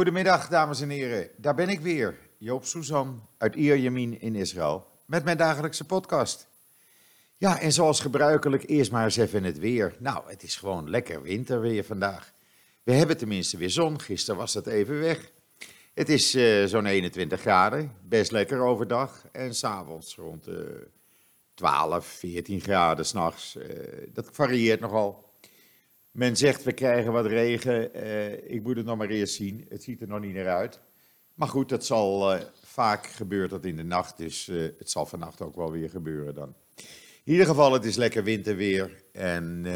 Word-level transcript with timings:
Goedemiddag, 0.00 0.48
dames 0.48 0.80
en 0.80 0.88
heren. 0.88 1.30
Daar 1.36 1.54
ben 1.54 1.68
ik 1.68 1.80
weer, 1.80 2.18
Joop 2.38 2.64
Suzan 2.64 3.28
uit 3.38 3.54
Ierjemien 3.54 4.20
in 4.20 4.34
Israël, 4.34 4.86
met 5.06 5.24
mijn 5.24 5.36
dagelijkse 5.36 5.84
podcast. 5.84 6.48
Ja, 7.36 7.60
en 7.60 7.72
zoals 7.72 8.00
gebruikelijk, 8.00 8.68
eerst 8.68 8.92
maar 8.92 9.04
eens 9.04 9.16
even 9.16 9.44
het 9.44 9.58
weer. 9.58 9.96
Nou, 9.98 10.22
het 10.26 10.42
is 10.42 10.56
gewoon 10.56 10.90
lekker 10.90 11.22
winterweer 11.22 11.84
vandaag. 11.84 12.32
We 12.82 12.92
hebben 12.92 13.16
tenminste 13.16 13.56
weer 13.56 13.70
zon, 13.70 14.00
gisteren 14.00 14.40
was 14.40 14.52
dat 14.52 14.66
even 14.66 15.00
weg. 15.00 15.30
Het 15.94 16.08
is 16.08 16.34
uh, 16.34 16.64
zo'n 16.64 16.86
21 16.86 17.40
graden, 17.40 17.92
best 18.08 18.30
lekker 18.30 18.60
overdag. 18.60 19.24
En 19.32 19.54
s'avonds 19.54 20.14
rond 20.14 20.48
uh, 20.48 20.56
12, 21.54 22.06
14 22.06 22.60
graden 22.60 23.06
s'nachts. 23.06 23.56
Uh, 23.56 23.64
dat 24.12 24.28
varieert 24.32 24.80
nogal. 24.80 25.29
Men 26.10 26.36
zegt 26.36 26.62
we 26.62 26.72
krijgen 26.72 27.12
wat 27.12 27.26
regen. 27.26 27.96
Uh, 27.96 28.32
ik 28.32 28.62
moet 28.62 28.76
het 28.76 28.86
nog 28.86 28.96
maar 28.96 29.08
eerst 29.08 29.34
zien. 29.34 29.66
Het 29.68 29.82
ziet 29.82 30.00
er 30.00 30.08
nog 30.08 30.20
niet 30.20 30.34
naar 30.34 30.48
uit. 30.48 30.80
Maar 31.34 31.48
goed, 31.48 31.68
dat 31.68 31.84
zal 31.84 32.34
uh, 32.34 32.40
vaak 32.62 33.06
gebeurt 33.06 33.50
dat 33.50 33.64
in 33.64 33.76
de 33.76 33.82
nacht. 33.82 34.18
Dus 34.18 34.48
uh, 34.48 34.68
het 34.78 34.90
zal 34.90 35.06
vannacht 35.06 35.40
ook 35.40 35.56
wel 35.56 35.72
weer 35.72 35.90
gebeuren 35.90 36.34
dan. 36.34 36.54
In 37.24 37.32
ieder 37.32 37.46
geval, 37.46 37.72
het 37.72 37.84
is 37.84 37.96
lekker 37.96 38.24
winterweer. 38.24 39.02
En 39.12 39.66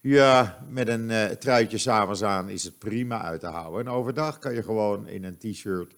ja, 0.00 0.64
met 0.68 0.88
een 0.88 1.38
truitje 1.38 1.78
s'avonds 1.78 2.22
aan 2.22 2.48
is 2.48 2.64
het 2.64 2.78
prima 2.78 3.22
uit 3.22 3.40
te 3.40 3.46
houden. 3.46 3.80
En 3.80 3.92
overdag 3.92 4.38
kan 4.38 4.54
je 4.54 4.62
gewoon 4.62 5.08
in 5.08 5.24
een 5.24 5.38
t-shirt 5.38 5.94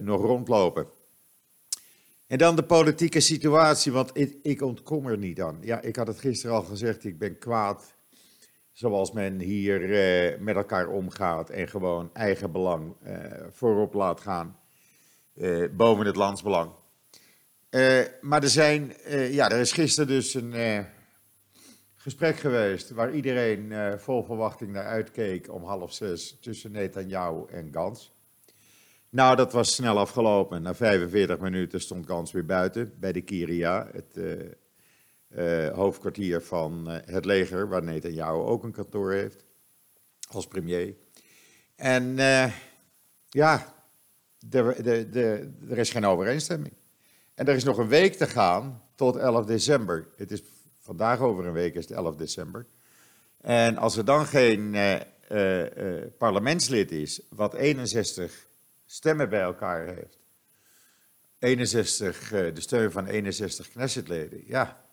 nog 0.00 0.20
rondlopen. 0.20 0.86
En 2.26 2.38
dan 2.38 2.56
de 2.56 2.62
politieke 2.62 3.20
situatie, 3.20 3.92
want 3.92 4.10
ik, 4.12 4.36
ik 4.42 4.62
ontkom 4.62 5.06
er 5.06 5.18
niet 5.18 5.40
aan. 5.40 5.58
Ja, 5.60 5.80
ik 5.80 5.96
had 5.96 6.06
het 6.06 6.20
gisteren 6.20 6.56
al 6.56 6.62
gezegd, 6.62 7.04
ik 7.04 7.18
ben 7.18 7.38
kwaad 7.38 7.95
zoals 8.76 9.12
men 9.12 9.40
hier 9.40 9.80
uh, 9.80 10.38
met 10.38 10.56
elkaar 10.56 10.88
omgaat 10.88 11.50
en 11.50 11.68
gewoon 11.68 12.10
eigen 12.12 12.52
belang 12.52 12.94
uh, 13.06 13.14
voorop 13.50 13.94
laat 13.94 14.20
gaan 14.20 14.58
uh, 15.34 15.68
boven 15.72 16.06
het 16.06 16.16
landsbelang. 16.16 16.70
maar 18.20 18.42
er, 18.42 18.48
zijn, 18.48 18.92
ja, 19.30 19.50
er 19.50 19.60
is 19.60 19.72
gisteren 19.72 20.08
dus 20.08 20.34
een 20.34 20.86
gesprek 21.96 22.36
geweest 22.36 22.90
waar 22.90 23.14
iedereen 23.14 23.72
vol 23.98 24.24
verwachting 24.24 24.72
naar 24.72 24.86
uitkeek 24.86 25.52
om 25.52 25.64
half 25.64 25.92
zes 25.92 26.38
tussen 26.40 26.72
Netanyahu 26.72 27.44
en 27.50 27.68
Gans. 27.72 28.14
Nou, 29.08 29.36
dat 29.36 29.52
was 29.52 29.74
snel 29.74 29.98
afgelopen. 29.98 30.62
Na 30.62 30.74
45 30.74 31.38
minuten 31.38 31.80
stond 31.80 32.06
Gans 32.06 32.32
weer 32.32 32.46
buiten 32.46 32.92
bij 33.00 33.12
de 33.12 33.20
Kiria, 33.20 33.88
het 33.92 34.18
uh, 35.36 35.68
hoofdkwartier 35.68 36.42
van 36.42 36.84
uh, 36.90 36.96
het 37.04 37.24
leger, 37.24 37.68
waar 37.68 37.82
Netanyahu 37.82 38.38
ook 38.38 38.62
een 38.62 38.72
kantoor 38.72 39.12
heeft, 39.12 39.44
als 40.30 40.46
premier. 40.46 40.94
En 41.74 42.04
uh, 42.18 42.52
ja, 43.28 43.74
de, 44.38 44.74
de, 44.82 45.08
de, 45.10 45.52
er 45.70 45.78
is 45.78 45.90
geen 45.90 46.04
overeenstemming. 46.04 46.74
En 47.34 47.46
er 47.46 47.54
is 47.54 47.64
nog 47.64 47.78
een 47.78 47.88
week 47.88 48.14
te 48.14 48.26
gaan 48.26 48.82
tot 48.94 49.16
11 49.16 49.44
december. 49.44 50.08
Het 50.16 50.30
is 50.30 50.42
vandaag 50.80 51.20
over 51.20 51.46
een 51.46 51.52
week, 51.52 51.74
is 51.74 51.88
het 51.88 51.96
11 51.96 52.16
december. 52.16 52.66
En 53.40 53.76
als 53.76 53.96
er 53.96 54.04
dan 54.04 54.26
geen 54.26 54.76
parlementslid 56.18 56.90
is, 56.90 57.20
wat 57.28 57.54
61 57.54 58.46
stemmen 58.86 59.28
bij 59.28 59.40
elkaar 59.40 59.86
heeft, 59.86 60.18
61, 61.38 62.28
de 62.28 62.60
steun 62.60 62.92
van 62.92 63.06
61 63.06 63.68
Knessetleden, 63.68 64.42
ja, 64.46 64.85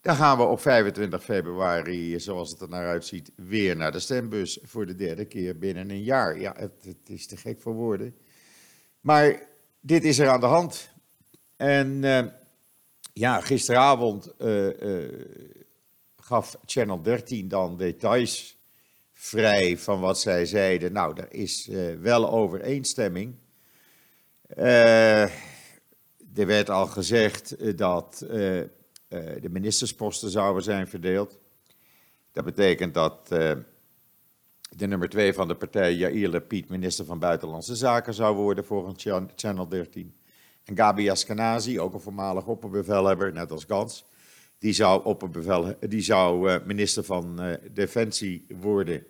dan 0.00 0.16
gaan 0.16 0.36
we 0.36 0.44
op 0.44 0.60
25 0.60 1.24
februari, 1.24 2.20
zoals 2.20 2.50
het 2.50 2.60
er 2.60 2.68
naar 2.68 2.86
uitziet, 2.86 3.32
weer 3.34 3.76
naar 3.76 3.92
de 3.92 4.00
stembus 4.00 4.58
voor 4.62 4.86
de 4.86 4.94
derde 4.94 5.24
keer 5.24 5.58
binnen 5.58 5.90
een 5.90 6.02
jaar. 6.02 6.40
Ja, 6.40 6.54
het, 6.56 6.72
het 6.84 7.08
is 7.08 7.26
te 7.26 7.36
gek 7.36 7.60
voor 7.60 7.74
woorden. 7.74 8.16
Maar 9.00 9.42
dit 9.80 10.04
is 10.04 10.18
er 10.18 10.28
aan 10.28 10.40
de 10.40 10.46
hand. 10.46 10.90
En 11.56 12.02
uh, 12.02 12.24
ja, 13.12 13.40
gisteravond 13.40 14.32
uh, 14.38 14.80
uh, 14.80 15.26
gaf 16.16 16.56
Channel 16.64 17.02
13 17.02 17.48
dan 17.48 17.76
details 17.76 18.56
vrij 19.12 19.78
van 19.78 20.00
wat 20.00 20.18
zij 20.20 20.46
zeiden. 20.46 20.92
Nou, 20.92 21.20
er 21.20 21.32
is 21.32 21.68
wel 22.00 22.30
overeenstemming. 22.30 23.34
er 24.48 25.30
werd 26.32 26.70
al 26.70 26.86
gezegd 26.86 27.76
dat 27.78 28.26
de 29.10 29.48
ministersposten 29.50 30.30
zouden 30.30 30.62
zijn 30.62 30.88
verdeeld. 30.88 31.38
Dat 32.32 32.44
betekent 32.44 32.94
dat 32.94 33.28
uh, 33.32 33.52
de 34.76 34.86
nummer 34.86 35.08
twee 35.08 35.32
van 35.32 35.48
de 35.48 35.54
partij, 35.54 35.94
Yair 35.94 36.28
Lapid, 36.28 36.68
minister 36.68 37.04
van 37.04 37.18
Buitenlandse 37.18 37.76
Zaken 37.76 38.14
zou 38.14 38.36
worden 38.36 38.64
volgens 38.64 39.06
Channel 39.36 39.68
13. 39.68 40.14
En 40.64 40.76
Gabi 40.76 41.10
Askenazi, 41.10 41.80
ook 41.80 41.94
een 41.94 42.00
voormalig 42.00 42.46
opperbevelhebber, 42.46 43.32
net 43.32 43.50
als 43.50 43.64
Gans, 43.64 44.04
die 44.58 44.72
zou, 44.72 45.04
opperbevel, 45.04 45.74
die 45.80 46.02
zou 46.02 46.50
uh, 46.50 46.56
minister 46.64 47.04
van 47.04 47.58
Defensie 47.72 48.46
worden. 48.60 49.06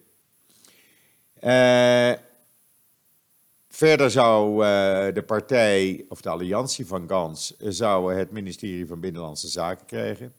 Verder 3.72 4.10
zou 4.10 4.52
uh, 4.52 5.14
de 5.14 5.22
partij, 5.26 6.04
of 6.08 6.20
de 6.20 6.28
alliantie 6.28 6.86
van 6.86 7.08
Gans, 7.08 7.54
uh, 7.58 7.68
zou 7.70 8.14
het 8.14 8.30
ministerie 8.30 8.86
van 8.86 9.00
Binnenlandse 9.00 9.48
Zaken 9.48 9.86
krijgen. 9.86 10.32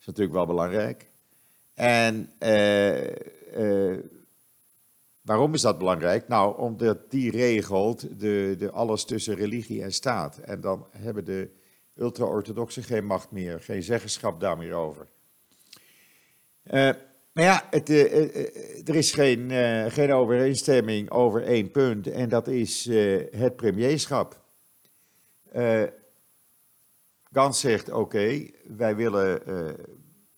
Is 0.00 0.06
natuurlijk 0.06 0.34
wel 0.34 0.46
belangrijk. 0.46 1.06
En 1.74 2.32
uh, 2.38 3.98
waarom 5.22 5.54
is 5.54 5.60
dat 5.60 5.78
belangrijk? 5.78 6.28
Nou, 6.28 6.58
omdat 6.58 7.10
die 7.10 7.30
regelt 7.30 8.20
de, 8.20 8.54
de 8.58 8.70
alles 8.70 9.04
tussen 9.04 9.34
religie 9.34 9.82
en 9.82 9.92
staat. 9.92 10.38
En 10.38 10.60
dan 10.60 10.86
hebben 10.90 11.24
de 11.24 11.50
ultra-orthodoxen 11.96 12.82
geen 12.82 13.06
macht 13.06 13.30
meer, 13.30 13.60
geen 13.60 13.82
zeggenschap 13.82 14.40
daar 14.40 14.56
meer 14.56 14.74
over. 14.74 15.06
Maar 17.32 17.44
ja, 17.44 17.66
het, 17.70 17.90
uh, 17.90 18.88
er 18.88 18.94
is 18.94 19.12
geen, 19.12 19.50
geen 19.90 20.12
overeenstemming 20.12 21.10
over 21.10 21.42
één 21.42 21.70
punt 21.70 22.06
en 22.06 22.28
dat 22.28 22.48
is 22.48 22.84
het 23.30 23.56
premierschap. 23.56 24.40
Gans 27.32 27.60
zegt 27.60 27.90
oké, 27.90 28.50
wij 28.64 28.96
willen 28.96 29.42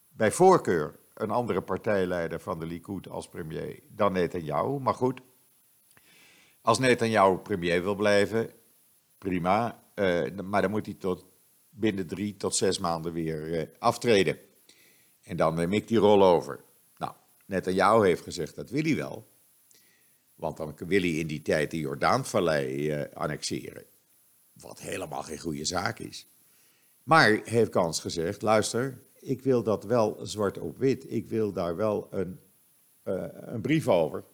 bij 0.09 0.33
voorkeur 0.33 0.99
een 1.15 1.31
andere 1.31 1.63
partijleider 1.63 2.41
van 2.41 2.59
de 2.59 2.67
Likud 2.67 3.09
als 3.09 3.29
premier 3.29 3.81
dan 3.89 4.13
Netanyahu. 4.13 4.79
Maar 4.79 4.95
goed, 4.95 5.21
als 6.61 6.79
Netanyahu 6.79 7.37
premier 7.37 7.83
wil 7.83 7.95
blijven, 7.95 8.51
prima. 9.19 9.83
maar 10.45 10.63
dan 10.63 10.71
moet 10.71 10.87
hij 10.87 10.95
tot 10.95 11.25
binnen 11.71 12.07
drie 12.07 12.37
tot 12.37 12.57
zes 12.57 12.79
maanden 12.79 13.13
weer 13.13 13.71
aftreden. 13.79 14.39
En 15.23 15.37
dan 15.37 15.55
neem 15.55 15.73
ik 15.73 15.89
die 15.89 15.99
rol 15.99 16.25
over. 16.25 16.61
Netanyahu 17.45 18.07
heeft 18.07 18.23
gezegd 18.23 18.55
dat 18.55 18.71
wil 18.71 18.83
hij 18.83 18.97
wel. 18.97 19.27
Want 20.35 20.57
dan 20.57 20.75
wil 20.77 21.01
hij 21.01 21.11
in 21.11 21.27
die 21.27 21.43
tijd 21.43 21.71
de 21.71 21.79
Jordaanvallei 21.79 22.91
uh, 22.91 23.05
annexeren. 23.15 23.85
Wat 24.53 24.81
helemaal 24.81 25.23
geen 25.23 25.39
goede 25.39 25.65
zaak 25.65 25.99
is. 25.99 26.27
Maar 27.03 27.41
heeft 27.45 27.71
Kans 27.71 28.01
gezegd, 28.01 28.43
luister, 28.43 28.99
ik 29.21 29.43
wil 29.43 29.63
dat 29.63 29.85
wel 29.85 30.19
zwart 30.23 30.59
op 30.59 30.79
wit. 30.79 31.11
Ik 31.11 31.29
wil 31.29 31.53
daar 31.53 31.77
wel 31.77 32.09
een, 32.11 32.39
uh, 33.05 33.25
een 33.31 33.61
brief 33.61 33.89
over. 33.89 34.25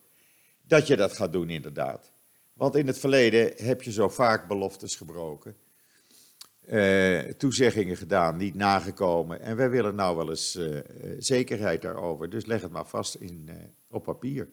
Dat 0.62 0.86
je 0.86 0.96
dat 0.96 1.12
gaat 1.12 1.32
doen 1.32 1.50
inderdaad. 1.50 2.12
Want 2.52 2.74
in 2.76 2.86
het 2.86 2.98
verleden 2.98 3.52
heb 3.56 3.82
je 3.82 3.92
zo 3.92 4.08
vaak 4.08 4.48
beloftes 4.48 4.96
gebroken 4.96 5.56
uh, 6.68 7.18
toezeggingen 7.18 7.96
gedaan, 7.96 8.36
niet 8.36 8.54
nagekomen. 8.54 9.40
En 9.40 9.56
wij 9.56 9.70
willen 9.70 9.94
nou 9.94 10.16
wel 10.16 10.28
eens 10.28 10.56
uh, 10.56 10.80
zekerheid 11.18 11.82
daarover. 11.82 12.30
Dus 12.30 12.46
leg 12.46 12.62
het 12.62 12.70
maar 12.70 12.86
vast 12.86 13.14
in, 13.14 13.50
op 13.88 14.04
papier. 14.04 14.48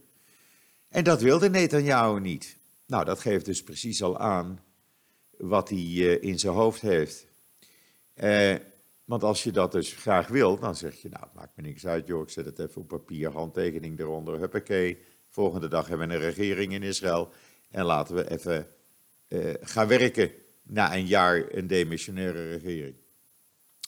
En 0.90 1.04
dat 1.04 1.22
wilde 1.22 1.50
Netanyahu 1.50 2.20
niet. 2.20 2.58
Nou, 2.86 3.06
dat 3.06 3.20
geeft 3.20 3.46
dus 3.46 3.64
precies 3.64 4.04
al 4.04 4.18
aan 4.18 4.60
wat 5.38 5.70
hij 5.70 5.80
in 6.22 6.40
zijn 6.40 6.54
hoofd 6.54 6.82
heeft. 6.82 7.28
want 9.06 9.24
als 9.24 9.44
je 9.44 9.52
dat 9.52 9.72
dus 9.72 9.94
graag 9.94 10.28
wil, 10.28 10.60
dan 10.60 10.76
zeg 10.76 10.96
je, 10.96 11.10
nou, 11.10 11.24
het 11.24 11.34
maakt 11.34 11.56
me 11.56 11.62
niks 11.64 11.88
uit, 11.88 12.08
joh, 12.08 12.22
ik 12.22 12.30
zet 12.30 12.46
het 12.46 12.60
even 12.60 12.82
op 12.82 12.88
papier, 12.88 13.32
handtekening 13.32 14.00
eronder, 14.00 14.40
huppakee. 14.40 14.98
Volgende 15.30 15.68
dag 15.68 15.88
hebben 15.88 16.08
we 16.08 16.14
een 16.14 16.20
regering 16.20 16.74
in 16.74 16.84
Israël 16.84 17.30
en 17.72 17.86
laten 17.86 18.16
we 18.16 18.32
even 18.32 18.68
gaan 19.62 19.88
werken 19.88 20.32
na 20.68 20.96
een 20.96 21.06
jaar 21.06 21.46
een 21.52 21.68
demissionaire 21.68 22.50
regering. 22.50 22.96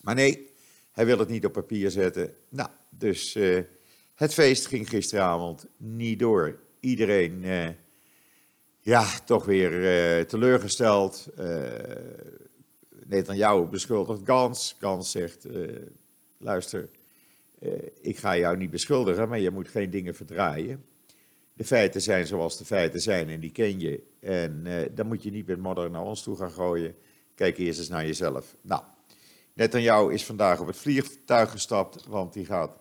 Maar 0.01 0.15
nee, 0.15 0.49
hij 0.91 1.05
wil 1.05 1.19
het 1.19 1.29
niet 1.29 1.45
op 1.45 1.53
papier 1.53 1.91
zetten. 1.91 2.33
Nou, 2.49 2.69
dus 2.89 3.35
uh, 3.35 3.59
het 4.15 4.33
feest 4.33 4.67
ging 4.67 4.89
gisteravond 4.89 5.67
niet 5.77 6.19
door. 6.19 6.59
Iedereen, 6.79 7.43
uh, 7.43 7.67
ja, 8.79 9.19
toch 9.25 9.45
weer 9.45 9.71
uh, 9.71 10.23
teleurgesteld. 10.23 11.27
Netanyahu 13.05 13.65
beschuldigt 13.65 14.21
Gans. 14.25 14.75
Gans 14.79 15.11
zegt, 15.11 15.47
luister, 16.37 16.89
ik 18.01 18.17
ga 18.17 18.37
jou 18.37 18.57
niet 18.57 18.69
beschuldigen, 18.69 19.29
maar 19.29 19.39
je 19.39 19.51
moet 19.51 19.67
geen 19.67 19.89
dingen 19.89 20.15
verdraaien. 20.15 20.85
De 21.59 21.65
feiten 21.65 22.01
zijn 22.01 22.27
zoals 22.27 22.57
de 22.57 22.65
feiten 22.65 23.01
zijn 23.01 23.29
en 23.29 23.39
die 23.39 23.51
ken 23.51 23.79
je. 23.79 24.03
En 24.19 24.63
uh, 24.65 24.81
dan 24.91 25.07
moet 25.07 25.23
je 25.23 25.31
niet 25.31 25.47
met 25.47 25.59
modder 25.59 25.89
naar 25.89 26.03
ons 26.03 26.23
toe 26.23 26.35
gaan 26.35 26.51
gooien. 26.51 26.95
Kijk 27.35 27.57
eerst 27.57 27.79
eens 27.79 27.89
naar 27.89 28.05
jezelf. 28.05 28.55
Nou, 28.61 28.83
jou 29.53 30.13
is 30.13 30.25
vandaag 30.25 30.59
op 30.59 30.67
het 30.67 30.77
vliegtuig 30.77 31.51
gestapt, 31.51 32.05
want 32.05 32.33
die 32.33 32.45
gaat 32.45 32.77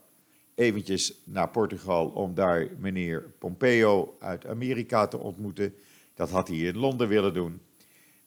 eventjes 0.54 1.14
naar 1.24 1.50
Portugal 1.50 2.08
om 2.08 2.34
daar 2.34 2.68
meneer 2.78 3.22
Pompeo 3.38 4.16
uit 4.18 4.46
Amerika 4.46 5.06
te 5.06 5.18
ontmoeten. 5.18 5.74
Dat 6.14 6.30
had 6.30 6.48
hij 6.48 6.56
in 6.56 6.76
Londen 6.76 7.08
willen 7.08 7.34
doen. 7.34 7.60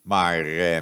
Maar 0.01 0.45
uh, 0.45 0.81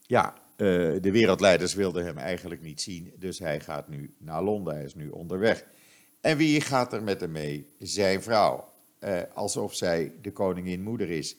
ja, 0.00 0.34
uh, 0.56 0.96
de 1.00 1.10
wereldleiders 1.10 1.74
wilden 1.74 2.04
hem 2.04 2.18
eigenlijk 2.18 2.62
niet 2.62 2.80
zien, 2.80 3.12
dus 3.18 3.38
hij 3.38 3.60
gaat 3.60 3.88
nu 3.88 4.14
naar 4.18 4.42
Londen, 4.42 4.74
hij 4.74 4.84
is 4.84 4.94
nu 4.94 5.08
onderweg. 5.08 5.64
En 6.20 6.36
wie 6.36 6.60
gaat 6.60 6.92
er 6.92 7.02
met 7.02 7.20
hem 7.20 7.32
mee? 7.32 7.66
Zijn 7.78 8.22
vrouw. 8.22 8.67
Uh, 9.04 9.20
alsof 9.34 9.74
zij 9.74 10.12
de 10.22 10.32
koningin 10.32 10.82
moeder 10.82 11.10
is. 11.10 11.36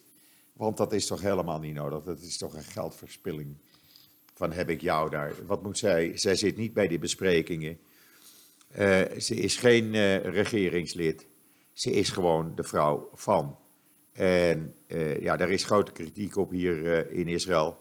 Want 0.53 0.77
dat 0.77 0.93
is 0.93 1.05
toch 1.05 1.21
helemaal 1.21 1.59
niet 1.59 1.73
nodig, 1.73 2.03
dat 2.03 2.19
is 2.21 2.37
toch 2.37 2.53
een 2.53 2.63
geldverspilling. 2.63 3.57
Van 4.33 4.51
heb 4.51 4.69
ik 4.69 4.81
jou 4.81 5.09
daar? 5.09 5.33
Wat 5.45 5.63
moet 5.63 5.77
zij? 5.77 6.17
Zij 6.17 6.35
zit 6.35 6.57
niet 6.57 6.73
bij 6.73 6.87
die 6.87 6.99
besprekingen. 6.99 7.79
Uh, 8.71 9.01
ze 9.17 9.35
is 9.35 9.57
geen 9.57 9.91
regeringslid. 10.21 11.25
Ze 11.73 11.91
is 11.91 12.09
gewoon 12.09 12.55
de 12.55 12.63
vrouw 12.63 13.09
van. 13.13 13.57
En 14.13 14.75
ja, 15.19 15.37
daar 15.37 15.49
is 15.49 15.63
grote 15.63 15.91
kritiek 15.91 16.35
op 16.35 16.51
hier 16.51 17.11
in 17.11 17.27
Israël. 17.27 17.77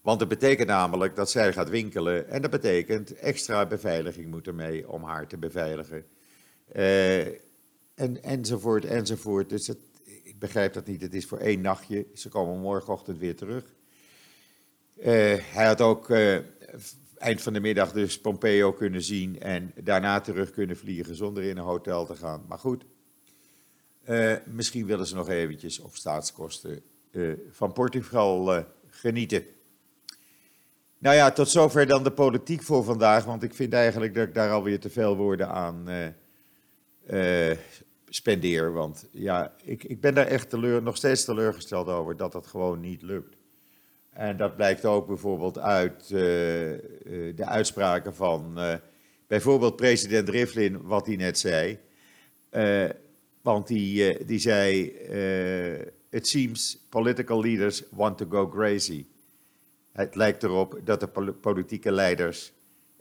Want 0.00 0.18
dat 0.18 0.28
betekent 0.28 0.68
namelijk 0.68 1.16
dat 1.16 1.30
zij 1.30 1.52
gaat 1.52 1.68
winkelen 1.68 2.28
en 2.28 2.42
dat 2.42 2.50
betekent 2.50 3.14
extra 3.14 3.66
beveiliging 3.66 4.30
moet 4.30 4.46
ermee 4.46 4.88
om 4.88 5.02
haar 5.02 5.26
te 5.26 5.38
beveiligen. 5.38 6.04
Uh, 6.76 7.26
en, 8.00 8.22
enzovoort, 8.22 8.84
enzovoort. 8.84 9.48
Dus 9.48 9.66
het, 9.66 9.78
ik 10.22 10.38
begrijp 10.38 10.72
dat 10.72 10.86
niet. 10.86 11.00
Het 11.00 11.14
is 11.14 11.26
voor 11.26 11.38
één 11.38 11.60
nachtje. 11.60 12.06
Ze 12.14 12.28
komen 12.28 12.60
morgenochtend 12.60 13.18
weer 13.18 13.36
terug. 13.36 13.64
Uh, 14.98 15.06
hij 15.36 15.66
had 15.66 15.80
ook 15.80 16.10
uh, 16.10 16.38
eind 17.18 17.42
van 17.42 17.52
de 17.52 17.60
middag 17.60 17.92
dus 17.92 18.20
Pompeo 18.20 18.72
kunnen 18.72 19.02
zien 19.02 19.40
en 19.40 19.72
daarna 19.82 20.20
terug 20.20 20.50
kunnen 20.50 20.76
vliegen 20.76 21.14
zonder 21.14 21.42
in 21.42 21.56
een 21.56 21.64
hotel 21.64 22.06
te 22.06 22.16
gaan. 22.16 22.44
Maar 22.48 22.58
goed, 22.58 22.84
misschien 24.44 24.86
willen 24.86 25.06
ze 25.06 25.14
nog 25.14 25.28
eventjes 25.28 25.78
op 25.78 25.96
staatskosten 25.96 26.82
van 27.50 27.72
Portugal 27.72 28.64
genieten. 28.88 29.44
Nou 30.98 31.16
ja, 31.16 31.30
tot 31.30 31.48
zover 31.48 31.86
dan 31.86 32.02
de 32.02 32.12
politiek 32.12 32.62
voor 32.62 32.84
vandaag. 32.84 33.24
Want 33.24 33.42
ik 33.42 33.54
vind 33.54 33.72
eigenlijk 33.72 34.14
dat 34.14 34.28
ik 34.28 34.34
daar 34.34 34.50
alweer 34.50 34.80
te 34.80 34.90
veel 34.90 35.16
woorden 35.16 35.48
aan 35.48 35.86
uh, 37.10 37.56
spendeer. 38.10 38.72
Want 38.72 39.08
ja, 39.12 39.54
ik, 39.64 39.84
ik 39.84 40.00
ben 40.00 40.14
daar 40.14 40.26
echt 40.26 40.50
teleur, 40.50 40.82
nog 40.82 40.96
steeds 40.96 41.24
teleurgesteld 41.24 41.88
over 41.88 42.16
dat 42.16 42.32
dat 42.32 42.46
gewoon 42.46 42.80
niet 42.80 43.02
lukt. 43.02 43.36
En 44.10 44.36
dat 44.36 44.56
blijkt 44.56 44.84
ook 44.84 45.06
bijvoorbeeld 45.06 45.58
uit 45.58 46.02
uh, 46.02 46.18
de 47.34 47.44
uitspraken 47.44 48.14
van 48.14 48.58
bijvoorbeeld 49.26 49.76
president 49.76 50.28
Rivlin, 50.28 50.82
wat 50.82 51.06
hij 51.06 51.16
net 51.16 51.38
zei. 51.38 51.78
want 53.42 53.66
die, 53.66 54.24
die 54.24 54.38
zei: 54.38 54.84
It 56.10 56.28
seems 56.28 56.86
political 56.88 57.40
leaders 57.40 57.82
want 57.90 58.18
to 58.18 58.26
go 58.28 58.48
crazy. 58.48 59.06
Het 59.92 60.14
lijkt 60.14 60.42
erop 60.42 60.80
dat 60.84 61.00
de 61.00 61.32
politieke 61.40 61.92
leiders 61.92 62.52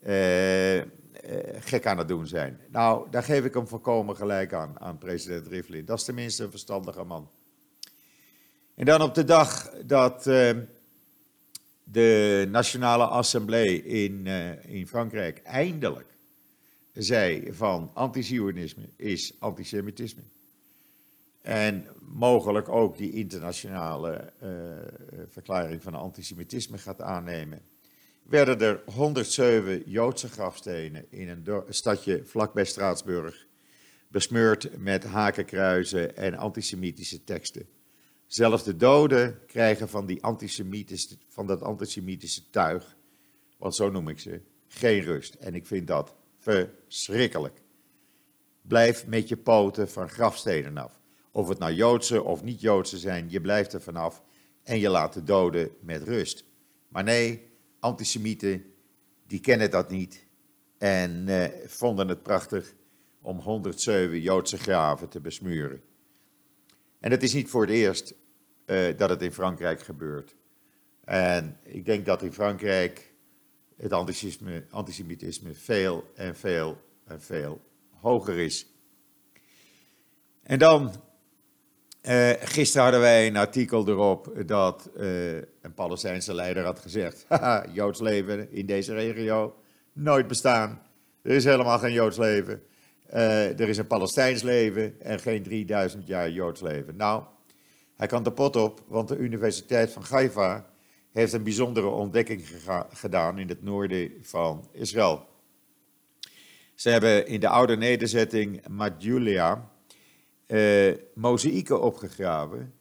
eh, 0.01 0.77
eh, 0.77 0.85
gek 1.59 1.85
aan 1.85 1.97
het 1.97 2.07
doen 2.07 2.27
zijn. 2.27 2.59
Nou, 2.69 3.09
daar 3.09 3.23
geef 3.23 3.45
ik 3.45 3.53
hem 3.53 3.67
volkomen 3.67 4.15
gelijk 4.15 4.53
aan, 4.53 4.79
aan 4.79 4.97
president 4.97 5.47
Rivlin. 5.47 5.85
Dat 5.85 5.97
is 5.97 6.03
tenminste 6.03 6.43
een 6.43 6.51
verstandige 6.51 7.03
man. 7.03 7.29
En 8.75 8.85
dan 8.85 9.01
op 9.01 9.13
de 9.13 9.23
dag 9.23 9.69
dat 9.85 10.27
uh, 10.27 10.51
de 11.83 12.47
Nationale 12.49 13.05
Assemblée 13.05 13.83
in, 13.83 14.25
uh, 14.25 14.65
in 14.65 14.87
Frankrijk 14.87 15.41
eindelijk 15.43 16.17
zei 16.93 17.53
van 17.53 17.91
antisionisme 17.93 18.89
is 18.95 19.35
antisemitisme. 19.39 20.23
En 21.41 21.87
mogelijk 21.99 22.69
ook 22.69 22.97
die 22.97 23.11
internationale 23.11 24.33
verklaring 25.29 25.83
van 25.83 25.93
antisemitisme 25.93 26.77
gaat 26.77 27.01
aannemen. 27.01 27.61
Werden 28.29 28.59
er 28.59 28.81
107 28.85 29.83
Joodse 29.85 30.29
grafstenen 30.29 31.05
in 31.09 31.29
een 31.29 31.63
stadje 31.69 32.25
vlakbij 32.25 32.65
Straatsburg 32.65 33.47
besmeurd 34.07 34.77
met 34.77 35.03
hakenkruizen 35.03 36.17
en 36.17 36.35
antisemitische 36.35 37.23
teksten. 37.23 37.67
Zelfs 38.25 38.63
de 38.63 38.75
doden 38.75 39.45
krijgen 39.45 39.89
van, 39.89 40.05
die 40.05 40.23
antisemitische, 40.23 41.17
van 41.27 41.47
dat 41.47 41.61
antisemitische 41.61 42.49
tuig, 42.49 42.95
want 43.57 43.75
zo 43.75 43.89
noem 43.89 44.07
ik 44.07 44.19
ze, 44.19 44.41
geen 44.67 45.01
rust. 45.01 45.33
En 45.33 45.55
ik 45.55 45.67
vind 45.67 45.87
dat 45.87 46.15
verschrikkelijk. 46.37 47.61
Blijf 48.61 49.07
met 49.07 49.29
je 49.29 49.37
poten 49.37 49.89
van 49.89 50.09
grafstenen 50.09 50.77
af. 50.77 50.99
Of 51.31 51.47
het 51.47 51.59
nou 51.59 51.73
Joodse 51.73 52.23
of 52.23 52.43
niet-Joodse 52.43 52.97
zijn, 52.97 53.29
je 53.29 53.41
blijft 53.41 53.73
er 53.73 53.81
vanaf 53.81 54.23
en 54.63 54.79
je 54.79 54.89
laat 54.89 55.13
de 55.13 55.23
doden 55.23 55.71
met 55.81 56.03
rust. 56.03 56.43
Maar 56.87 57.03
nee, 57.03 57.48
antisemieten, 57.79 58.65
die 59.27 59.39
kennen 59.39 59.71
dat 59.71 59.89
niet 59.89 60.27
en 60.77 61.27
eh, 61.27 61.67
vonden 61.67 62.07
het 62.07 62.23
prachtig 62.23 62.73
om 63.21 63.39
107 63.39 64.21
Joodse 64.21 64.57
graven 64.57 65.09
te 65.09 65.19
besmuren. 65.19 65.81
En 66.99 67.11
het 67.11 67.23
is 67.23 67.33
niet 67.33 67.49
voor 67.49 67.61
het 67.61 67.71
eerst 67.71 68.13
uh, 68.65 68.97
dat 68.97 69.09
het 69.09 69.21
in 69.21 69.33
Frankrijk 69.33 69.81
gebeurt. 69.81 70.35
En 71.03 71.59
ik 71.63 71.85
denk 71.85 72.05
dat 72.05 72.21
in 72.21 72.33
Frankrijk 72.33 73.13
het 73.75 73.93
antisemitisme 74.69 75.53
veel 75.53 76.11
en 76.15 76.35
veel 76.35 76.81
en 77.05 77.21
veel 77.21 77.61
hoger 77.89 78.37
is. 78.37 78.67
En 80.43 80.59
dan 80.59 80.93
uh, 82.01 82.29
gisteren 82.39 82.83
hadden 82.83 83.01
wij 83.01 83.27
een 83.27 83.37
artikel 83.37 83.87
erop 83.87 84.33
dat 84.45 84.89
uh, 84.97 85.35
een 85.35 85.73
Palestijnse 85.75 86.33
leider 86.33 86.63
had 86.63 86.79
gezegd: 86.79 87.25
Haha, 87.29 87.65
Joods 87.71 87.99
leven 87.99 88.51
in 88.51 88.65
deze 88.65 88.93
regio 88.93 89.55
nooit 89.93 90.27
bestaan. 90.27 90.81
Er 91.21 91.31
is 91.31 91.43
helemaal 91.43 91.79
geen 91.79 91.93
Joods 91.93 92.17
leven. 92.17 92.61
Uh, 93.13 93.59
er 93.59 93.69
is 93.69 93.77
een 93.77 93.87
Palestijns 93.87 94.41
leven 94.41 95.01
en 95.01 95.19
geen 95.19 95.43
3000 95.43 96.07
jaar 96.07 96.29
Joods 96.29 96.61
leven. 96.61 96.95
Nou, 96.95 97.23
hij 97.95 98.07
kan 98.07 98.23
de 98.23 98.31
pot 98.31 98.55
op, 98.55 98.83
want 98.87 99.07
de 99.07 99.17
Universiteit 99.17 99.91
van 99.91 100.03
Haifa 100.09 100.65
heeft 101.11 101.33
een 101.33 101.43
bijzondere 101.43 101.87
ontdekking 101.87 102.43
gedaan 102.93 103.39
in 103.39 103.47
het 103.47 103.63
noorden 103.63 104.11
van 104.21 104.69
Israël. 104.71 105.27
Ze 106.75 106.89
hebben 106.89 107.27
in 107.27 107.39
de 107.39 107.47
oude 107.47 107.77
nederzetting 107.77 108.67
Madjulia 108.67 109.69
uh, 110.49 110.95
mozaïeken 111.13 111.81
opgegraven 111.81 112.73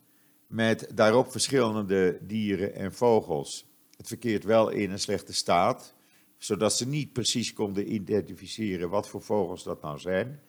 met 0.46 0.90
daarop 0.94 1.30
verschillende 1.30 2.18
dieren 2.20 2.74
en 2.74 2.92
vogels. 2.92 3.66
Het 3.96 4.06
verkeert 4.06 4.44
wel 4.44 4.68
in 4.68 4.90
een 4.90 4.98
slechte 4.98 5.32
staat, 5.32 5.94
zodat 6.38 6.76
ze 6.76 6.88
niet 6.88 7.12
precies 7.12 7.52
konden 7.52 7.94
identificeren 7.94 8.90
wat 8.90 9.08
voor 9.08 9.22
vogels 9.22 9.62
dat 9.62 9.82
nou 9.82 9.98
zijn. 9.98 10.40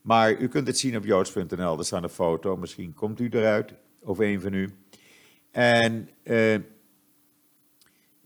Maar 0.00 0.40
u 0.40 0.48
kunt 0.48 0.66
het 0.66 0.78
zien 0.78 0.96
op 0.96 1.04
joods.nl, 1.04 1.78
er 1.78 1.84
staat 1.84 2.02
een 2.02 2.08
foto, 2.08 2.56
misschien 2.56 2.94
komt 2.94 3.20
u 3.20 3.28
eruit, 3.28 3.74
of 4.02 4.18
een 4.18 4.40
van 4.40 4.52
u. 4.52 4.74
En 5.50 6.08
uh, 6.24 6.58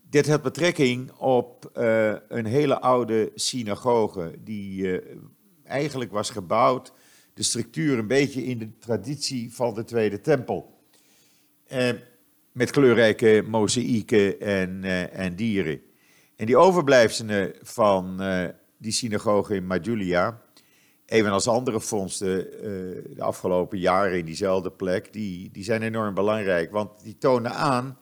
dit 0.09 0.27
had 0.27 0.41
betrekking 0.41 1.11
op 1.11 1.71
uh, 1.77 2.15
een 2.27 2.45
hele 2.45 2.79
oude 2.79 3.31
synagoge, 3.35 4.35
die 4.43 5.01
eigenlijk 5.63 6.11
was 6.11 6.29
gebouwd 6.29 6.93
de 7.41 7.47
structuur 7.47 7.97
een 7.97 8.07
beetje 8.07 8.43
in 8.43 8.57
de 8.57 8.77
traditie 8.77 9.53
van 9.53 9.73
de 9.73 9.83
Tweede 9.83 10.21
Tempel. 10.21 10.79
Eh, 11.67 11.89
met 12.51 12.71
kleurrijke 12.71 13.43
mozaïeken 13.47 14.39
en, 14.39 14.83
eh, 14.83 15.19
en 15.19 15.35
dieren. 15.35 15.81
En 16.35 16.45
die 16.45 16.57
overblijfselen 16.57 17.53
van 17.61 18.21
eh, 18.21 18.45
die 18.77 18.91
synagoge 18.91 19.55
in 19.55 19.67
Majulia, 19.67 20.41
evenals 21.05 21.47
andere 21.47 21.79
vondsten 21.79 22.53
eh, 22.53 22.61
de 23.15 23.21
afgelopen 23.21 23.79
jaren 23.79 24.17
in 24.17 24.25
diezelfde 24.25 24.71
plek, 24.71 25.13
die, 25.13 25.49
die 25.51 25.63
zijn 25.63 25.81
enorm 25.81 26.13
belangrijk. 26.13 26.71
Want 26.71 27.03
die 27.03 27.17
tonen 27.17 27.51
aan 27.51 27.97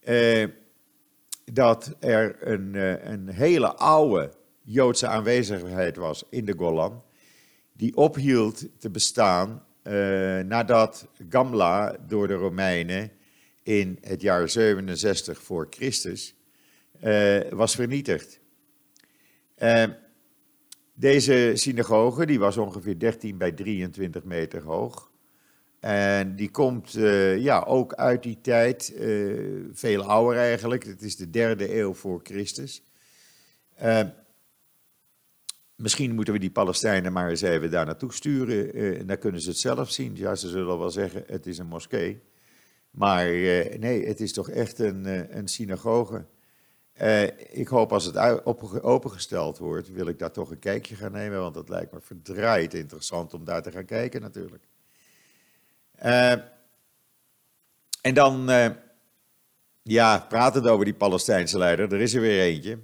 eh, 0.00 0.48
dat 1.52 1.96
er 2.00 2.48
een, 2.48 2.74
eh, 2.74 3.10
een 3.10 3.28
hele 3.28 3.74
oude 3.74 4.32
Joodse 4.62 5.06
aanwezigheid 5.06 5.96
was 5.96 6.24
in 6.30 6.44
de 6.44 6.54
Golan 6.56 7.02
die 7.76 7.96
ophield 7.96 8.66
te 8.78 8.90
bestaan 8.90 9.64
uh, 9.82 9.92
nadat 10.38 11.08
Gamla 11.28 11.96
door 12.06 12.28
de 12.28 12.34
Romeinen 12.34 13.10
in 13.62 13.98
het 14.00 14.20
jaar 14.20 14.48
67 14.48 15.42
voor 15.42 15.66
Christus 15.70 16.34
uh, 17.04 17.40
was 17.50 17.74
vernietigd. 17.74 18.40
Uh, 19.58 19.84
Deze 20.94 21.52
synagoge 21.54 22.26
die 22.26 22.38
was 22.38 22.56
ongeveer 22.56 22.98
13 22.98 23.38
bij 23.38 23.52
23 23.52 24.24
meter 24.24 24.62
hoog. 24.62 25.10
En 25.80 26.36
die 26.36 26.50
komt 26.50 26.92
ja, 27.38 27.64
ook 27.66 27.94
uit 27.94 28.22
die 28.22 28.40
tijd, 28.40 28.94
veel 29.72 30.02
ouder 30.02 30.40
eigenlijk. 30.40 30.84
Het 30.84 31.02
is 31.02 31.16
de 31.16 31.30
derde 31.30 31.78
eeuw 31.78 31.94
voor 31.94 32.20
Christus. 32.22 32.82
Uh, 35.76 35.82
misschien 35.82 36.14
moeten 36.14 36.34
we 36.34 36.40
die 36.40 36.50
Palestijnen 36.50 37.12
maar 37.12 37.30
eens 37.30 37.42
even 37.42 37.70
daar 37.70 37.86
naartoe 37.86 38.12
sturen. 38.12 38.74
en 38.98 39.06
dan 39.06 39.18
kunnen 39.18 39.40
ze 39.40 39.48
het 39.48 39.58
zelf 39.58 39.90
zien. 39.90 40.16
Ja, 40.16 40.34
ze 40.34 40.48
zullen 40.48 40.78
wel 40.78 40.90
zeggen, 40.90 41.24
het 41.26 41.46
is 41.46 41.58
een 41.58 41.66
moskee. 41.66 42.22
Maar 42.90 43.24
nee, 43.78 44.06
het 44.06 44.20
is 44.20 44.32
toch 44.32 44.50
echt 44.50 44.78
een, 44.78 45.36
een 45.38 45.48
synagoge. 45.48 46.24
ik 47.50 47.68
hoop 47.68 47.92
als 47.92 48.04
het 48.04 48.44
opengesteld 48.82 49.58
wordt, 49.58 49.92
wil 49.92 50.06
ik 50.06 50.18
daar 50.18 50.32
toch 50.32 50.50
een 50.50 50.58
kijkje 50.58 50.94
gaan 50.94 51.12
nemen. 51.12 51.40
Want 51.40 51.54
het 51.54 51.68
lijkt 51.68 51.92
me 51.92 52.00
verdraaid 52.00 52.74
interessant 52.74 53.34
om 53.34 53.44
daar 53.44 53.62
te 53.62 53.70
gaan 53.70 53.84
kijken 53.84 54.20
natuurlijk. 54.20 54.64
Uh, 56.04 56.32
en 58.00 58.14
dan, 58.14 58.50
uh, 58.50 58.66
ja, 59.82 60.18
pratend 60.28 60.66
over 60.66 60.84
die 60.84 60.94
Palestijnse 60.94 61.58
leider, 61.58 61.92
er 61.92 62.00
is 62.00 62.14
er 62.14 62.20
weer 62.20 62.40
eentje. 62.40 62.78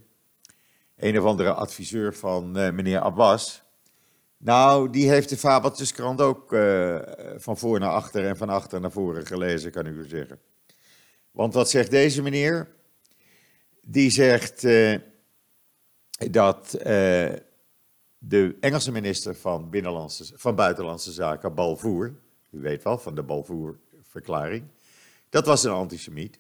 Een 1.03 1.19
of 1.19 1.25
andere 1.25 1.53
adviseur 1.53 2.15
van 2.15 2.59
uh, 2.59 2.71
meneer 2.71 3.01
Abbas. 3.01 3.63
Nou, 4.37 4.91
die 4.91 5.09
heeft 5.09 5.29
de 5.29 5.37
Fabeltjeskrant 5.37 6.21
ook 6.21 6.49
van 7.37 7.59
voor 7.59 7.81
naar 7.81 7.91
achter 7.91 8.27
en 8.27 8.37
van 8.37 8.49
achter 8.49 8.81
naar 8.81 8.91
voren 8.91 9.27
gelezen, 9.27 9.71
kan 9.71 9.87
ik 9.87 9.95
u 9.95 10.09
zeggen. 10.09 10.39
Want 11.31 11.55
wat 11.55 11.71
zegt 11.71 11.91
deze 11.91 12.23
meneer? 12.23 12.69
Die 13.81 14.11
zegt 14.11 14.67
dat 16.31 16.71
de 18.19 18.57
Engelse 18.61 18.93
minister 18.93 19.35
van, 19.35 19.71
Binnenlandse, 19.71 20.33
van 20.35 20.55
Buitenlandse 20.55 21.13
Zaken, 21.13 21.55
Balvoer, 21.55 22.15
u 22.51 22.61
weet 22.61 22.83
wel, 22.83 22.99
van 22.99 23.15
de 23.15 23.23
Balfour-verklaring. 23.23 24.65
Dat 25.29 25.47
was 25.47 25.65
een 25.65 25.71
antisemiet. 25.71 26.39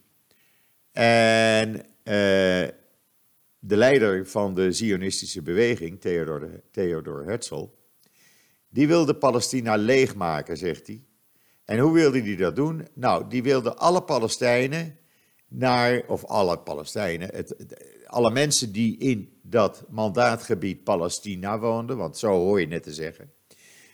En 0.92 1.87
de 3.64 3.76
leider 3.76 4.26
van 4.26 4.54
de 4.54 4.73
Zionistische 4.73 5.42
beweging, 5.42 6.00
Theodor, 6.00 6.61
Theodor 6.71 7.25
Herzl, 7.25 7.69
die 8.69 8.87
wilde 8.87 9.14
Palestina 9.14 9.76
leegmaken, 9.76 10.57
zegt 10.57 10.87
hij. 10.87 11.04
En 11.64 11.78
hoe 11.78 11.92
wilde 11.92 12.21
hij 12.21 12.37
dat 12.37 12.57
doen? 12.57 12.88
Nou, 12.95 13.28
die 13.28 13.42
wilde 13.42 13.75
alle 13.75 14.02
Palestijnen 14.02 14.99
naar, 15.49 16.02
of 16.07 16.25
alle 16.25 16.59
Palestijnen, 16.59 17.35
het, 17.35 17.76
alle 18.07 18.31
mensen 18.31 18.73
die 18.73 18.99
in 18.99 19.40
dat 19.42 19.85
mandaatgebied 19.88 20.85
Palestina 20.85 21.59
woonden, 21.59 21.97
want 21.97 22.19
zo 22.19 22.33
hoor 22.33 22.61
je 22.61 22.66
net 22.66 22.83
te 22.83 22.95
zeggen, 22.95 23.33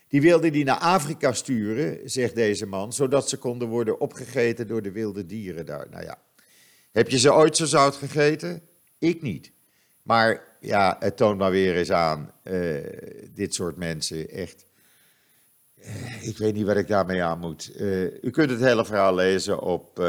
die 0.08 0.20
wilde 0.20 0.50
die 0.50 0.64
naar 0.64 0.78
Afrika 0.78 1.32
sturen, 1.32 2.10
zegt 2.10 2.34
deze 2.34 2.66
man, 2.66 2.92
zodat 2.92 3.28
ze 3.28 3.36
konden 3.36 3.68
worden 3.68 4.00
opgegeten 4.00 4.66
door 4.66 4.82
de 4.82 4.92
wilde 4.92 5.26
dieren 5.26 5.66
daar. 5.66 5.86
Nou 5.90 6.04
ja, 6.04 6.22
heb 6.92 7.08
je 7.08 7.18
ze 7.18 7.34
ooit 7.34 7.56
zo 7.56 7.64
zout 7.64 7.96
gegeten? 7.96 8.62
Ik 8.98 9.22
niet. 9.22 9.56
Maar 10.08 10.42
ja, 10.60 10.96
het 11.00 11.16
toont 11.16 11.38
maar 11.38 11.50
weer 11.50 11.76
eens 11.76 11.90
aan, 11.90 12.32
uh, 12.42 12.76
dit 13.34 13.54
soort 13.54 13.76
mensen, 13.76 14.30
echt. 14.30 14.66
Uh, 15.78 16.26
ik 16.26 16.38
weet 16.38 16.54
niet 16.54 16.66
wat 16.66 16.76
ik 16.76 16.88
daarmee 16.88 17.22
aan 17.22 17.38
moet. 17.38 17.70
Uh, 17.76 18.22
u 18.22 18.30
kunt 18.30 18.50
het 18.50 18.60
hele 18.60 18.84
verhaal 18.84 19.14
lezen 19.14 19.60
op 19.60 20.02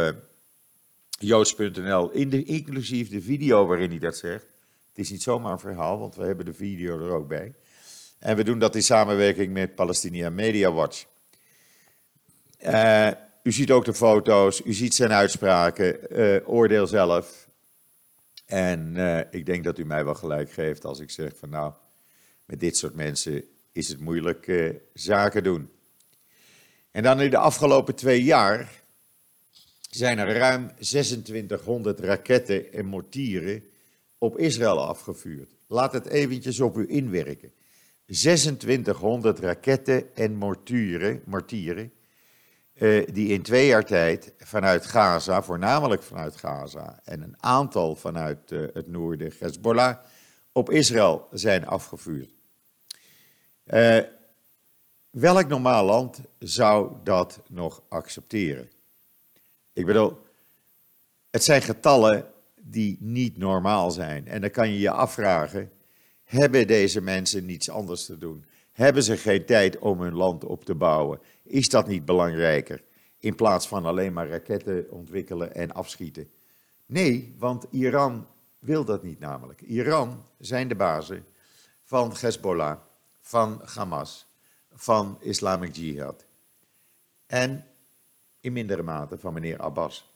joods.nl, 1.10 2.12
inclusief 2.12 3.10
de 3.10 3.22
video 3.22 3.66
waarin 3.66 3.90
hij 3.90 4.00
dat 4.00 4.18
zegt. 4.18 4.46
Het 4.90 4.98
is 5.06 5.10
niet 5.10 5.24
zomaar 5.24 5.52
een 5.52 5.60
verhaal, 5.60 6.00
want 6.00 6.16
we 6.16 6.24
hebben 6.24 6.46
de 6.46 6.54
video 6.54 7.00
er 7.00 7.12
ook 7.12 7.28
bij. 7.28 7.54
En 8.20 8.36
we 8.36 8.44
doen 8.44 8.60
dat 8.60 8.76
in 8.76 8.84
samenwerking 8.84 9.54
met 9.54 9.76
Palestinian 9.76 10.36
Media 10.36 10.72
Watch. 10.72 11.06
U 13.44 13.52
ziet 13.52 13.72
ook 13.72 13.86
de 13.86 13.94
foto's, 13.94 14.62
u 14.66 14.74
ziet 14.74 14.96
zijn 14.96 15.12
uitspraken, 15.12 15.98
oordeel 16.48 16.88
zelf. 16.88 17.49
En 18.50 18.94
uh, 18.96 19.20
ik 19.32 19.46
denk 19.46 19.64
dat 19.64 19.78
u 19.78 19.86
mij 19.86 20.06
wel 20.06 20.16
gelijk 20.16 20.52
geeft 20.52 20.86
als 20.86 21.00
ik 21.00 21.10
zeg 21.10 21.32
van 21.38 21.50
nou, 21.50 21.74
met 22.46 22.60
dit 22.60 22.78
soort 22.78 22.96
mensen 22.96 23.44
is 23.72 23.88
het 23.88 24.00
moeilijk 24.00 24.52
zaken 24.94 25.44
doen. 25.44 25.70
En 26.92 27.04
dan 27.04 27.22
in 27.22 27.30
de 27.30 27.38
afgelopen 27.38 27.96
twee 27.96 28.24
jaar 28.24 28.82
zijn 29.90 30.18
er 30.18 30.38
ruim 30.38 30.68
2600 30.68 32.00
raketten 32.00 32.74
en 32.74 32.86
mortieren 32.86 33.64
op 34.18 34.38
Israël 34.38 34.88
afgevuurd. 34.88 35.56
Laat 35.68 35.94
het 35.94 36.08
eventjes 36.08 36.60
op 36.60 36.78
u 36.78 36.90
inwerken. 36.90 37.52
2600 38.06 39.40
raketten 39.40 40.16
en 40.16 40.36
morturen, 40.36 41.22
mortieren, 41.26 41.92
eh, 42.80 43.08
die 43.12 43.28
in 43.28 43.42
twee 43.42 43.68
jaar 43.68 43.86
tijd 43.86 44.34
vanuit 44.38 44.86
Gaza, 44.86 45.44
voornamelijk 45.44 46.04
vanuit 46.04 46.36
Gaza, 46.36 47.00
en 47.04 47.22
een 47.22 47.36
aantal 47.40 47.96
vanuit 47.96 48.52
eh, 48.52 48.60
het 48.74 48.88
noorden, 48.88 49.34
Hezbollah, 49.40 49.98
op 50.52 50.70
Israël 50.70 51.28
zijn 51.32 51.68
afgevuurd. 51.68 52.30
Eh, 53.64 54.00
welk 55.10 55.48
normaal 55.48 55.86
land 55.86 56.20
zou 56.40 56.92
dat 57.04 57.40
nog 57.48 57.82
accepteren? 57.90 58.70
Ik 59.74 59.86
bedoel, 59.86 60.18
het 61.30 61.44
zijn 61.44 61.62
getallen 61.62 62.26
die 62.56 62.98
niet 63.00 63.38
normaal 63.38 63.92
zijn. 63.92 64.28
En 64.28 64.42
dan 64.42 64.52
kan 64.52 64.70
je 64.70 64.80
je 64.80 64.92
afvragen, 64.92 65.72
hebben 66.24 66.68
deze 66.68 67.02
mensen 67.02 67.46
niets 67.46 67.70
anders 67.70 68.06
te 68.06 68.18
doen? 68.18 68.46
Hebben 68.72 69.04
ze 69.04 69.18
geen 69.18 69.46
tijd 69.46 69.78
om 69.78 70.02
hun 70.02 70.16
land 70.16 70.44
op 70.44 70.66
te 70.66 70.76
bouwen? 70.76 71.20
Is 71.50 71.70
dat 71.70 71.88
niet 71.88 72.06
belangrijker? 72.06 72.84
In 73.18 73.36
plaats 73.36 73.68
van 73.68 73.86
alleen 73.86 74.14
maar 74.14 74.30
raketten 74.30 74.86
ontwikkelen 74.90 75.56
en 75.56 75.72
afschieten. 75.72 76.32
Nee, 76.86 77.36
want 77.38 77.66
Iran 77.72 78.28
wil 78.60 78.86
dat 78.86 79.04
niet 79.04 79.20
namelijk. 79.20 79.62
Iran 79.62 80.24
zijn 80.40 80.68
de 80.68 80.76
bazen 80.76 81.26
van 81.84 82.14
Hezbollah, 82.20 82.78
van 83.22 83.62
Hamas, 83.66 84.26
van 84.74 85.18
Islamic 85.22 85.76
Jihad. 85.76 86.26
En 87.26 87.66
in 88.40 88.54
mindere 88.54 88.84
mate 88.84 89.18
van 89.18 89.34
meneer 89.34 89.60
Abbas. 89.60 90.10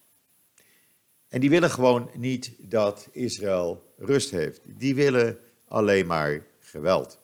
En 1.28 1.40
die 1.40 1.50
willen 1.50 1.70
gewoon 1.70 2.10
niet 2.14 2.52
dat 2.58 3.08
Israël 3.12 3.94
rust 3.98 4.32
heeft. 4.32 4.62
Die 4.66 4.96
willen 4.96 5.40
alleen 5.68 6.06
maar 6.06 6.46
geweld. 6.60 7.20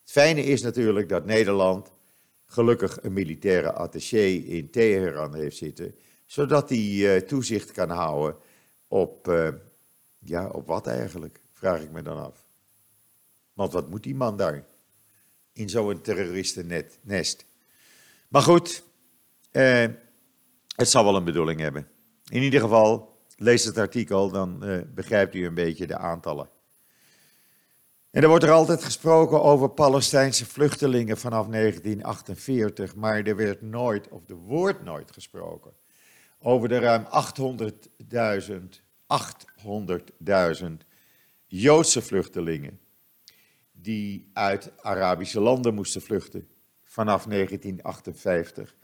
Het 0.00 0.10
fijne 0.10 0.42
is 0.42 0.62
natuurlijk 0.62 1.08
dat 1.08 1.24
Nederland 1.24 1.90
gelukkig 2.56 3.02
een 3.02 3.12
militaire 3.12 3.72
attaché 3.72 4.26
in 4.26 4.70
Teheran 4.70 5.34
heeft 5.34 5.56
zitten, 5.56 5.94
zodat 6.26 6.68
hij 6.68 6.78
uh, 6.78 7.16
toezicht 7.16 7.72
kan 7.72 7.90
houden 7.90 8.36
op, 8.88 9.28
uh, 9.28 9.48
ja, 10.18 10.48
op 10.48 10.66
wat 10.66 10.86
eigenlijk, 10.86 11.40
vraag 11.52 11.82
ik 11.82 11.90
me 11.90 12.02
dan 12.02 12.18
af. 12.18 12.44
Want 13.52 13.72
wat 13.72 13.90
moet 13.90 14.02
die 14.02 14.14
man 14.14 14.36
daar? 14.36 14.64
In 15.52 15.68
zo'n 15.68 16.00
terroristennest. 16.00 17.44
Maar 18.28 18.42
goed, 18.42 18.82
uh, 19.52 19.86
het 20.76 20.88
zal 20.88 21.04
wel 21.04 21.16
een 21.16 21.24
bedoeling 21.24 21.60
hebben. 21.60 21.88
In 22.30 22.42
ieder 22.42 22.60
geval, 22.60 23.18
lees 23.36 23.64
het 23.64 23.78
artikel, 23.78 24.30
dan 24.30 24.64
begrijpt 24.94 25.34
u 25.34 25.46
een 25.46 25.54
beetje 25.54 25.86
de 25.86 25.96
aantallen. 25.96 26.48
En 28.10 28.22
er 28.22 28.28
wordt 28.28 28.44
er 28.44 28.50
altijd 28.50 28.84
gesproken 28.84 29.42
over 29.42 29.68
Palestijnse 29.68 30.46
vluchtelingen 30.46 31.18
vanaf 31.18 31.46
1948, 31.46 32.94
maar 32.94 33.22
er 33.22 33.36
werd 33.36 33.62
nooit, 33.62 34.08
of 34.08 34.28
er 34.28 34.36
wordt 34.36 34.84
nooit 34.84 35.12
gesproken, 35.12 35.72
over 36.38 36.68
de 36.68 36.78
ruim 36.78 37.04
800.000 37.04 38.84
800.000 39.06 40.66
Joodse 41.46 42.02
vluchtelingen 42.02 42.80
die 43.72 44.30
uit 44.32 44.72
Arabische 44.82 45.40
landen 45.40 45.74
moesten 45.74 46.02
vluchten 46.02 46.48
vanaf 46.84 47.24
1958 47.24 48.76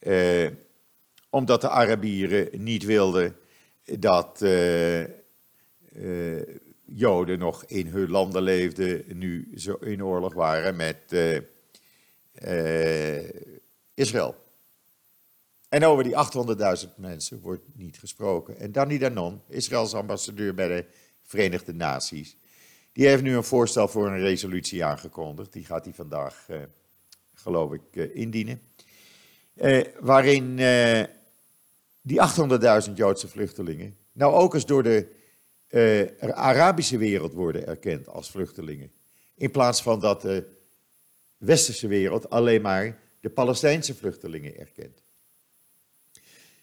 Uh, 0.00 0.48
omdat 1.32 1.60
de 1.60 1.68
Arabieren 1.68 2.62
niet 2.62 2.84
wilden 2.84 3.36
dat 3.84 4.40
uh, 4.42 5.00
uh, 5.00 6.42
Joden 6.84 7.38
nog 7.38 7.64
in 7.64 7.86
hun 7.86 8.10
landen 8.10 8.42
leefden, 8.42 9.04
nu 9.18 9.52
zo 9.54 9.74
in 9.74 10.04
oorlog 10.04 10.34
waren 10.34 10.76
met 10.76 10.96
uh, 11.08 11.38
Israël. 13.94 14.36
En 15.68 15.84
over 15.84 16.04
die 16.04 16.14
800.000 16.86 16.94
mensen 16.96 17.40
wordt 17.40 17.64
niet 17.74 17.98
gesproken. 17.98 18.58
En 18.58 18.72
Danny 18.72 18.98
Danon, 18.98 19.40
Israëls 19.48 19.94
ambassadeur 19.94 20.54
bij 20.54 20.68
de 20.68 20.84
Verenigde 21.22 21.74
Naties, 21.74 22.36
die 22.92 23.06
heeft 23.06 23.22
nu 23.22 23.36
een 23.36 23.44
voorstel 23.44 23.88
voor 23.88 24.06
een 24.06 24.20
resolutie 24.20 24.84
aangekondigd. 24.84 25.52
Die 25.52 25.64
gaat 25.64 25.84
hij 25.84 25.94
vandaag, 25.94 26.46
geloof 27.34 27.72
ik, 27.72 28.10
indienen. 28.14 28.60
waarin 30.00 30.58
die 32.02 32.20
800.000 32.88 32.92
Joodse 32.94 33.28
vluchtelingen 33.28 33.96
nou 34.12 34.34
ook 34.34 34.54
eens 34.54 34.66
door 34.66 34.82
de 34.82 35.06
uh, 35.68 36.32
Arabische 36.32 36.96
wereld 36.96 37.32
worden 37.32 37.66
erkend 37.66 38.08
als 38.08 38.30
vluchtelingen. 38.30 38.92
In 39.34 39.50
plaats 39.50 39.82
van 39.82 40.00
dat 40.00 40.22
de 40.22 40.44
westerse 41.36 41.86
wereld 41.86 42.30
alleen 42.30 42.62
maar 42.62 42.98
de 43.20 43.30
Palestijnse 43.30 43.94
vluchtelingen 43.94 44.58
erkent. 44.58 45.02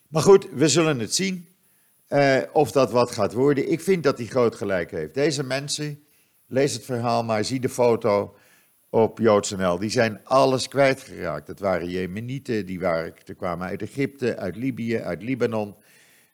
Maar 0.08 0.22
goed, 0.22 0.46
we 0.50 0.68
zullen 0.68 0.98
het 0.98 1.14
zien 1.14 1.48
uh, 2.08 2.42
of 2.52 2.72
dat 2.72 2.90
wat 2.90 3.10
gaat 3.10 3.32
worden. 3.32 3.70
Ik 3.70 3.80
vind 3.80 4.02
dat 4.02 4.18
hij 4.18 4.26
groot 4.26 4.54
gelijk 4.54 4.90
heeft. 4.90 5.14
Deze 5.14 5.44
mensen, 5.44 6.04
lees 6.46 6.72
het 6.72 6.84
verhaal 6.84 7.24
maar, 7.24 7.44
zie 7.44 7.60
de 7.60 7.68
foto 7.68 8.36
op 8.90 9.18
JoodsNL, 9.18 9.78
die 9.78 9.90
zijn 9.90 10.20
alles 10.24 10.68
kwijtgeraakt. 10.68 11.46
Het 11.46 11.60
waren 11.60 11.88
Jemenieten, 11.88 12.66
die 12.66 12.80
waren, 12.80 13.14
die 13.24 13.34
kwamen 13.34 13.68
uit 13.68 13.82
Egypte, 13.82 14.36
uit 14.36 14.56
Libië, 14.56 14.98
uit 14.98 15.22
Libanon, 15.22 15.74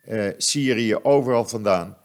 uh, 0.08 0.28
Syrië, 0.36 0.96
overal 0.96 1.44
vandaan. 1.44 1.96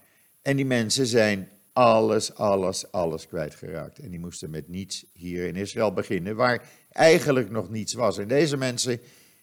En 0.41 0.55
die 0.55 0.65
mensen 0.65 1.05
zijn 1.05 1.49
alles, 1.73 2.35
alles, 2.35 2.91
alles 2.91 3.27
kwijtgeraakt. 3.27 3.99
En 3.99 4.09
die 4.09 4.19
moesten 4.19 4.49
met 4.49 4.67
niets 4.67 5.05
hier 5.13 5.47
in 5.47 5.55
Israël 5.55 5.93
beginnen, 5.93 6.35
waar 6.35 6.69
eigenlijk 6.91 7.49
nog 7.49 7.69
niets 7.69 7.93
was. 7.93 8.17
En 8.17 8.27
deze 8.27 8.57
mensen 8.57 8.99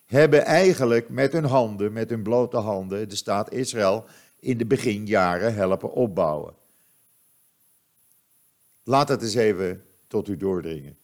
hebben 0.06 0.44
eigenlijk 0.44 1.08
met 1.08 1.32
hun 1.32 1.44
handen, 1.44 1.92
met 1.92 2.10
hun 2.10 2.22
blote 2.22 2.56
handen, 2.56 3.08
de 3.08 3.16
staat 3.16 3.52
Israël 3.52 4.04
in 4.40 4.58
de 4.58 4.66
beginjaren 4.66 5.54
helpen 5.54 5.92
opbouwen. 5.92 6.54
Laat 8.84 9.08
het 9.08 9.22
eens 9.22 9.34
even 9.34 9.82
tot 10.08 10.28
u 10.28 10.36
doordringen. 10.36 10.96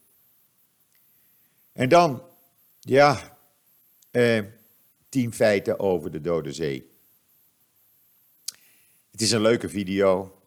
En 1.73 1.89
dan, 1.89 2.23
ja, 2.81 3.39
eh, 4.11 4.43
tien 5.09 5.33
feiten 5.33 5.79
over 5.79 6.11
de 6.11 6.21
Dode 6.21 6.53
Zee. 6.53 6.91
Het 9.11 9.21
is 9.21 9.31
een 9.31 9.41
leuke 9.41 9.69
video. 9.69 10.39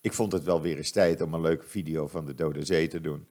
Ik 0.00 0.12
vond 0.12 0.32
het 0.32 0.44
wel 0.44 0.60
weer 0.60 0.76
eens 0.76 0.90
tijd 0.90 1.20
om 1.20 1.34
een 1.34 1.40
leuke 1.40 1.66
video 1.66 2.06
van 2.06 2.26
de 2.26 2.34
Dode 2.34 2.64
Zee 2.64 2.88
te 2.88 3.00
doen. 3.00 3.26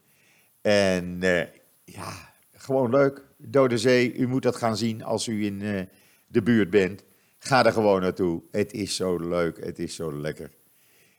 En 0.61 1.23
eh, 1.23 1.47
ja, 1.83 2.33
gewoon 2.51 2.89
leuk. 2.89 3.25
Dode 3.37 3.77
Zee, 3.77 4.13
u 4.13 4.27
moet 4.27 4.43
dat 4.43 4.55
gaan 4.55 4.77
zien 4.77 5.03
als 5.03 5.27
u 5.27 5.45
in 5.45 5.61
uh, 5.61 5.81
de 6.27 6.41
buurt 6.41 6.69
bent. 6.69 7.03
Ga 7.37 7.65
er 7.65 7.71
gewoon 7.71 8.01
naartoe. 8.01 8.43
Het 8.51 8.73
is 8.73 8.95
zo 8.95 9.17
leuk, 9.17 9.65
het 9.65 9.79
is 9.79 9.95
zo 9.95 10.19
lekker. 10.19 10.51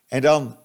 En 0.07 0.21
dan 0.21 0.59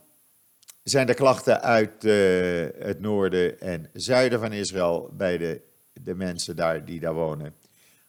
zijn 0.83 1.07
er 1.07 1.13
klachten 1.13 1.61
uit 1.61 2.03
uh, 2.03 2.67
het 2.77 2.99
noorden 2.99 3.59
en 3.59 3.89
zuiden 3.93 4.39
van 4.39 4.53
Israël 4.53 5.09
bij 5.13 5.37
de, 5.37 5.61
de 5.93 6.15
mensen 6.15 6.55
daar 6.55 6.85
die 6.85 6.99
daar 6.99 7.13
wonen. 7.13 7.55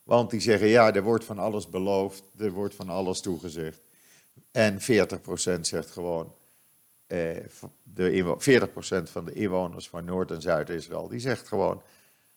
Want 0.03 0.31
die 0.31 0.41
zeggen, 0.41 0.69
ja, 0.69 0.95
er 0.95 1.03
wordt 1.03 1.25
van 1.25 1.39
alles 1.39 1.69
beloofd, 1.69 2.23
er 2.39 2.50
wordt 2.50 2.75
van 2.75 2.89
alles 2.89 3.21
toegezegd. 3.21 3.81
En 4.50 4.81
40% 4.81 5.61
zegt 5.61 5.91
gewoon, 5.91 6.35
eh, 7.07 7.37
de 7.83 8.35
40% 8.39 9.11
van 9.11 9.25
de 9.25 9.33
inwoners 9.33 9.89
van 9.89 10.05
Noord- 10.05 10.31
en 10.31 10.43
Zuid-Israël, 10.43 11.09
die 11.09 11.21
zegt 11.21 11.49
gewoon, 11.49 11.83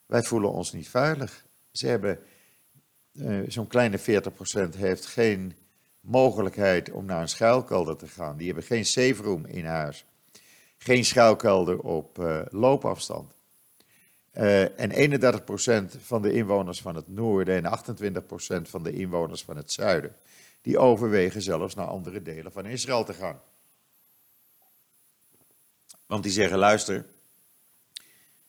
wij 0.06 0.24
voelen 0.24 0.52
ons 0.52 0.74
niet 0.74 0.90
veilig. 0.90 1.46
Ze 1.72 1.88
hebben, 1.88 2.20
eh, 3.14 3.40
zo'n 3.48 3.68
kleine 3.68 3.98
40% 3.98 4.76
heeft 4.76 5.06
geen 5.06 5.54
mogelijkheid 6.00 6.92
om 6.92 7.06
naar 7.06 7.22
een 7.22 7.30
schuilkelder 7.30 7.98
te 7.98 8.08
gaan. 8.08 8.38
Die 8.38 8.46
hebben 8.48 8.66
geen 8.66 8.86
safe 8.86 9.24
room 9.24 9.46
in 9.46 9.66
huis. 9.66 10.06
Geen 10.84 11.06
schuilkelder 11.06 11.80
op 11.80 12.20
uh, 12.20 12.42
loopafstand. 12.50 13.32
Uh, 14.34 14.80
en 14.80 15.22
31% 15.22 16.02
van 16.02 16.22
de 16.22 16.34
inwoners 16.34 16.82
van 16.82 16.96
het 16.96 17.08
noorden 17.08 17.64
en 17.64 17.80
28% 18.66 18.70
van 18.70 18.84
de 18.84 18.92
inwoners 18.92 19.44
van 19.44 19.58
het 19.58 19.72
zuiden, 19.72 20.16
die 20.62 20.78
overwegen 20.78 21.42
zelfs 21.42 21.76
naar 21.76 21.86
andere 21.86 22.22
delen 22.22 22.52
van 22.52 22.66
Israël 22.66 23.04
te 23.04 23.14
gaan. 23.14 23.42
Want 26.06 26.24
die 26.24 26.32
zeggen, 26.32 26.58
luister, 26.58 27.06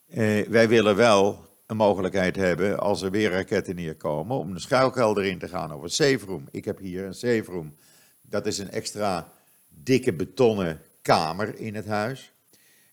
uh, 0.06 0.46
wij 0.46 0.68
willen 0.68 0.96
wel 0.96 1.46
een 1.66 1.76
mogelijkheid 1.76 2.36
hebben 2.36 2.78
als 2.78 3.02
er 3.02 3.10
weer 3.10 3.30
raketten 3.30 3.74
neerkomen 3.74 4.36
om 4.36 4.50
een 4.50 4.60
schuilkelder 4.60 5.24
in 5.24 5.38
te 5.38 5.48
gaan 5.48 5.72
of 5.72 5.82
een 5.82 5.88
safe. 5.88 6.40
Ik 6.50 6.64
heb 6.64 6.78
hier 6.78 7.04
een 7.04 7.14
safe. 7.14 7.64
Dat 8.22 8.46
is 8.46 8.58
een 8.58 8.70
extra 8.70 9.32
dikke 9.68 10.12
betonnen 10.12 10.80
kamer 11.04 11.58
in 11.58 11.74
het 11.74 11.86
huis. 11.86 12.32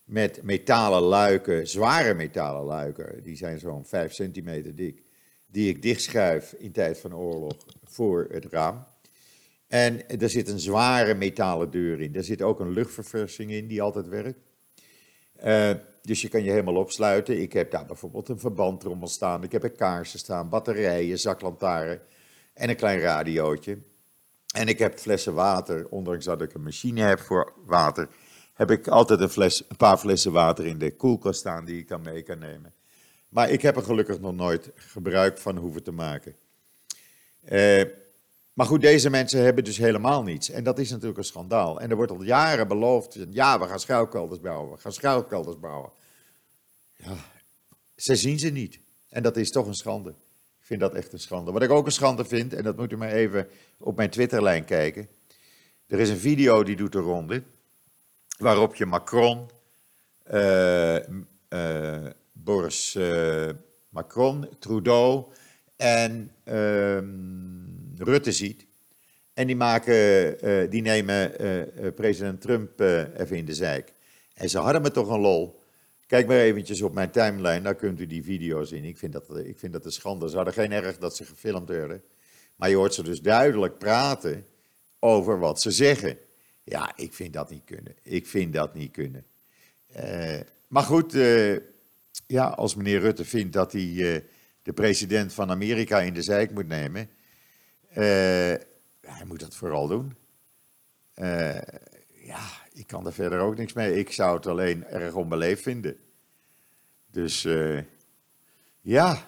Met 0.03 0.43
metalen 0.43 1.01
luiken, 1.01 1.67
zware 1.67 2.13
metalen 2.13 2.63
luiken, 2.63 3.23
die 3.23 3.35
zijn 3.35 3.59
zo'n 3.59 3.85
5 3.85 4.13
centimeter 4.13 4.75
dik. 4.75 5.03
Die 5.45 5.69
ik 5.69 5.81
dichtschuif 5.81 6.53
in 6.53 6.71
tijd 6.71 6.99
van 6.99 7.15
oorlog 7.15 7.53
voor 7.83 8.27
het 8.31 8.45
raam. 8.45 8.83
En 9.67 10.19
er 10.19 10.29
zit 10.29 10.49
een 10.49 10.59
zware 10.59 11.13
metalen 11.13 11.71
deur 11.71 12.01
in. 12.01 12.15
Er 12.15 12.23
zit 12.23 12.41
ook 12.41 12.59
een 12.59 12.71
luchtverversing 12.71 13.51
in 13.51 13.67
die 13.67 13.81
altijd 13.81 14.07
werkt. 14.07 14.39
Uh, 15.45 15.71
dus 16.01 16.21
je 16.21 16.27
kan 16.27 16.43
je 16.43 16.49
helemaal 16.49 16.75
opsluiten. 16.75 17.41
Ik 17.41 17.53
heb 17.53 17.71
daar 17.71 17.85
bijvoorbeeld 17.85 18.29
een 18.29 18.39
verbandtrommel 18.39 19.07
staan. 19.07 19.43
Ik 19.43 19.51
heb 19.51 19.63
er 19.63 19.71
kaarsen 19.71 20.19
staan, 20.19 20.49
batterijen, 20.49 21.19
zaklantaarn 21.19 21.99
en 22.53 22.69
een 22.69 22.75
klein 22.75 22.99
radiootje. 22.99 23.77
En 24.51 24.67
ik 24.67 24.79
heb 24.79 24.99
flessen 24.99 25.33
water, 25.33 25.87
ondanks 25.89 26.25
dat 26.25 26.41
ik 26.41 26.53
een 26.53 26.63
machine 26.63 27.01
heb 27.01 27.19
voor 27.19 27.53
water, 27.65 28.09
heb 28.53 28.71
ik 28.71 28.87
altijd 28.87 29.19
een, 29.19 29.29
fles, 29.29 29.63
een 29.69 29.77
paar 29.77 29.97
flessen 29.97 30.31
water 30.31 30.65
in 30.65 30.77
de 30.77 30.95
koelkast 30.95 31.39
staan 31.39 31.65
die 31.65 31.79
ik 31.79 31.87
dan 31.87 32.01
mee 32.01 32.21
kan 32.21 32.39
nemen. 32.39 32.73
Maar 33.29 33.49
ik 33.49 33.61
heb 33.61 33.75
er 33.75 33.83
gelukkig 33.83 34.19
nog 34.19 34.35
nooit 34.35 34.71
gebruik 34.75 35.37
van 35.37 35.57
hoeven 35.57 35.83
te 35.83 35.91
maken. 35.91 36.35
Uh, 37.49 37.83
maar 38.53 38.65
goed, 38.65 38.81
deze 38.81 39.09
mensen 39.09 39.43
hebben 39.43 39.63
dus 39.63 39.77
helemaal 39.77 40.23
niets. 40.23 40.49
En 40.49 40.63
dat 40.63 40.79
is 40.79 40.89
natuurlijk 40.89 41.17
een 41.17 41.23
schandaal. 41.23 41.81
En 41.81 41.89
er 41.89 41.95
wordt 41.95 42.11
al 42.11 42.23
jaren 42.23 42.67
beloofd, 42.67 43.17
ja, 43.29 43.59
we 43.59 43.67
gaan 43.67 43.79
schuilkelders 43.79 44.39
bouwen, 44.39 44.71
we 44.71 44.77
gaan 44.77 44.93
schuilkelders 44.93 45.59
bouwen. 45.59 45.91
Ja, 46.95 47.15
ze 47.95 48.15
zien 48.15 48.39
ze 48.39 48.49
niet. 48.49 48.79
En 49.09 49.23
dat 49.23 49.37
is 49.37 49.51
toch 49.51 49.67
een 49.67 49.75
schande. 49.75 50.13
Vind 50.71 50.83
dat 50.83 50.93
echt 50.93 51.13
een 51.13 51.19
schande. 51.19 51.51
Wat 51.51 51.61
ik 51.61 51.71
ook 51.71 51.85
een 51.85 51.91
schande 51.91 52.25
vind, 52.25 52.53
en 52.53 52.63
dat 52.63 52.77
moet 52.77 52.91
u 52.91 52.97
maar 52.97 53.11
even 53.11 53.47
op 53.77 53.95
mijn 53.95 54.09
Twitterlijn 54.09 54.65
kijken. 54.65 55.07
Er 55.87 55.99
is 55.99 56.09
een 56.09 56.17
video 56.17 56.63
die 56.63 56.75
doet 56.75 56.91
de 56.91 56.99
ronde, 56.99 57.43
waarop 58.37 58.75
je 58.75 58.85
Macron, 58.85 59.49
uh, 60.33 60.95
uh, 61.49 62.05
Boris 62.31 62.95
uh, 62.95 63.49
Macron, 63.89 64.49
Trudeau 64.59 65.25
en 65.75 66.31
ehm, 66.43 68.03
Rutte 68.03 68.31
ziet. 68.31 68.65
En 69.33 69.47
die, 69.47 69.55
maken, 69.55 70.69
die 70.69 70.81
nemen 70.81 71.31
president 71.95 72.41
Trump 72.41 72.79
even 72.79 73.37
in 73.37 73.45
de 73.45 73.53
zijk. 73.53 73.93
En 74.33 74.49
ze 74.49 74.59
hadden 74.59 74.81
me 74.81 74.91
toch 74.91 75.09
een 75.09 75.19
lol. 75.19 75.60
Kijk 76.11 76.27
maar 76.27 76.37
eventjes 76.37 76.81
op 76.81 76.93
mijn 76.93 77.11
timeline, 77.11 77.61
daar 77.61 77.75
kunt 77.75 77.99
u 77.99 78.07
die 78.07 78.23
video's 78.23 78.69
zien. 78.69 78.83
Ik 78.83 78.97
vind 78.97 79.13
dat, 79.13 79.37
ik 79.37 79.59
vind 79.59 79.73
dat 79.73 79.85
een 79.85 79.91
schande. 79.91 80.29
Ze 80.29 80.35
hadden 80.35 80.53
geen 80.53 80.71
erg 80.71 80.97
dat 80.97 81.15
ze 81.15 81.25
gefilmd 81.25 81.69
werden. 81.69 82.03
Maar 82.55 82.69
je 82.69 82.75
hoort 82.75 82.93
ze 82.93 83.03
dus 83.03 83.21
duidelijk 83.21 83.77
praten 83.77 84.45
over 84.99 85.39
wat 85.39 85.61
ze 85.61 85.71
zeggen. 85.71 86.17
Ja, 86.63 86.93
ik 86.95 87.13
vind 87.13 87.33
dat 87.33 87.49
niet 87.49 87.63
kunnen. 87.65 87.95
Ik 88.03 88.27
vind 88.27 88.53
dat 88.53 88.73
niet 88.73 88.91
kunnen. 88.91 89.25
maar 90.67 90.83
goed, 90.83 91.13
ja, 92.27 92.47
als 92.47 92.75
meneer 92.75 92.99
Rutte 92.99 93.25
vindt 93.25 93.53
dat 93.53 93.71
hij 93.71 94.23
de 94.63 94.73
president 94.73 95.33
van 95.33 95.49
Amerika 95.49 96.01
in 96.01 96.13
de 96.13 96.21
zijk 96.21 96.51
moet 96.51 96.67
nemen 96.67 97.09
hij 99.01 99.25
moet 99.25 99.39
dat 99.39 99.55
vooral 99.55 99.87
doen. 99.87 100.15
Ja, 102.23 102.60
ik 102.73 102.87
kan 102.87 103.05
er 103.05 103.13
verder 103.13 103.39
ook 103.39 103.57
niks 103.57 103.73
mee. 103.73 103.99
Ik 103.99 104.11
zou 104.11 104.35
het 104.35 104.47
alleen 104.47 104.85
erg 104.85 105.13
onbeleefd 105.13 105.61
vinden. 105.61 105.97
Dus 107.11 107.43
uh, 107.43 107.79
ja. 108.81 109.25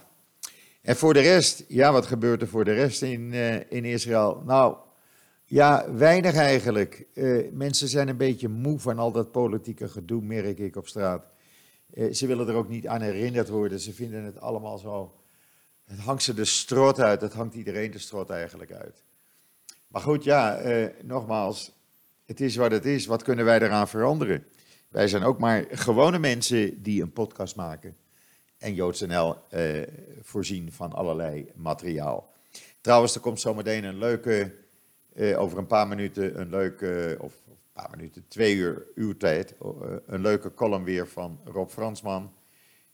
En 0.82 0.96
voor 0.96 1.14
de 1.14 1.20
rest, 1.20 1.64
ja, 1.68 1.92
wat 1.92 2.06
gebeurt 2.06 2.42
er 2.42 2.48
voor 2.48 2.66
de 2.66 2.74
rest 2.74 3.02
in, 3.02 3.34
in 3.70 3.86
Israël? 3.86 4.44
Nou, 4.46 4.78
ja, 5.46 5.94
weinig 5.94 6.36
eigenlijk. 6.36 7.06
mensen 7.52 7.88
zijn 7.88 8.08
een 8.08 8.18
beetje 8.18 8.48
moe 8.48 8.80
van 8.80 9.00
al 9.00 9.12
dat 9.12 9.32
politieke 9.32 9.90
gedoe, 9.90 10.22
merk 10.22 10.60
ik 10.60 10.76
op 10.76 10.88
straat. 10.88 11.26
ze 12.12 12.28
willen 12.28 12.48
er 12.48 12.56
ook 12.56 12.70
niet 12.70 12.88
aan 12.88 13.02
herinnerd 13.02 13.50
worden. 13.50 13.80
Ze 13.80 13.94
vinden 13.94 14.24
het 14.24 14.40
allemaal 14.40 14.78
zo 14.78 15.14
het 15.86 16.00
hangt 16.00 16.24
ze 16.24 16.34
de 16.34 16.46
strot 16.46 17.00
uit, 17.00 17.22
het 17.22 17.34
hangt 17.34 17.56
iedereen 17.56 17.92
de 17.92 17.98
strot 17.98 18.30
eigenlijk 18.30 18.72
uit. 18.72 19.04
Maar 19.88 20.02
goed, 20.02 20.24
ja, 20.24 20.56
eh, 20.56 20.90
nogmaals, 21.04 21.72
het 22.34 22.42
is 22.42 22.56
wat 22.56 22.72
het 22.72 22.86
is. 22.86 23.06
Wat 23.06 23.24
kunnen 23.24 23.46
wij 23.46 23.62
eraan 23.62 23.88
veranderen? 23.88 24.46
Wij 24.90 25.08
zijn 25.08 25.24
ook 25.24 25.40
maar 25.40 25.66
gewone 25.72 26.20
mensen 26.20 26.82
die 26.84 27.02
een 27.02 27.12
podcast 27.12 27.56
maken. 27.56 27.96
En 28.58 28.74
JoodsNL 28.74 29.36
eh, 29.50 29.82
voorzien 30.22 30.72
van 30.72 30.94
allerlei 30.94 31.52
materiaal. 31.56 32.34
Trouwens, 32.82 33.16
er 33.16 33.22
komt 33.22 33.40
zometeen 33.40 33.84
een 33.84 33.98
leuke, 33.98 34.52
eh, 35.14 35.42
over 35.42 35.58
een 35.58 35.68
paar 35.68 35.88
minuten, 35.88 36.40
een 36.40 36.50
leuke, 36.50 37.18
of 37.20 37.34
een 37.48 37.58
paar 37.74 37.90
minuten, 37.90 38.26
twee 38.28 38.56
uur 38.56 38.86
uw 38.96 39.18
tijd, 39.18 39.56
uh, 39.62 39.72
een 40.06 40.22
leuke 40.22 40.54
column 40.54 40.84
weer 40.84 41.08
van 41.08 41.40
Rob 41.46 41.70
Fransman 41.70 42.34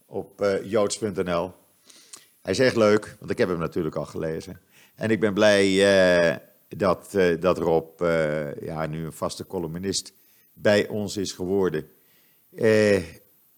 op 0.05 0.41
uh, 0.41 0.63
joods.nl. 0.63 1.53
Hij 2.41 2.51
is 2.51 2.59
echt 2.59 2.75
leuk, 2.75 3.15
want 3.19 3.31
ik 3.31 3.37
heb 3.37 3.49
hem 3.49 3.59
natuurlijk 3.59 3.95
al 3.95 4.05
gelezen. 4.05 4.59
En 4.95 5.09
ik 5.09 5.19
ben 5.19 5.33
blij 5.33 5.67
uh, 5.67 6.35
dat, 6.77 7.11
uh, 7.15 7.41
dat 7.41 7.57
Rob, 7.57 8.01
uh, 8.01 8.61
ja, 8.61 8.85
nu 8.85 9.05
een 9.05 9.13
vaste 9.13 9.45
columnist, 9.45 10.13
bij 10.53 10.87
ons 10.87 11.17
is 11.17 11.31
geworden. 11.31 11.87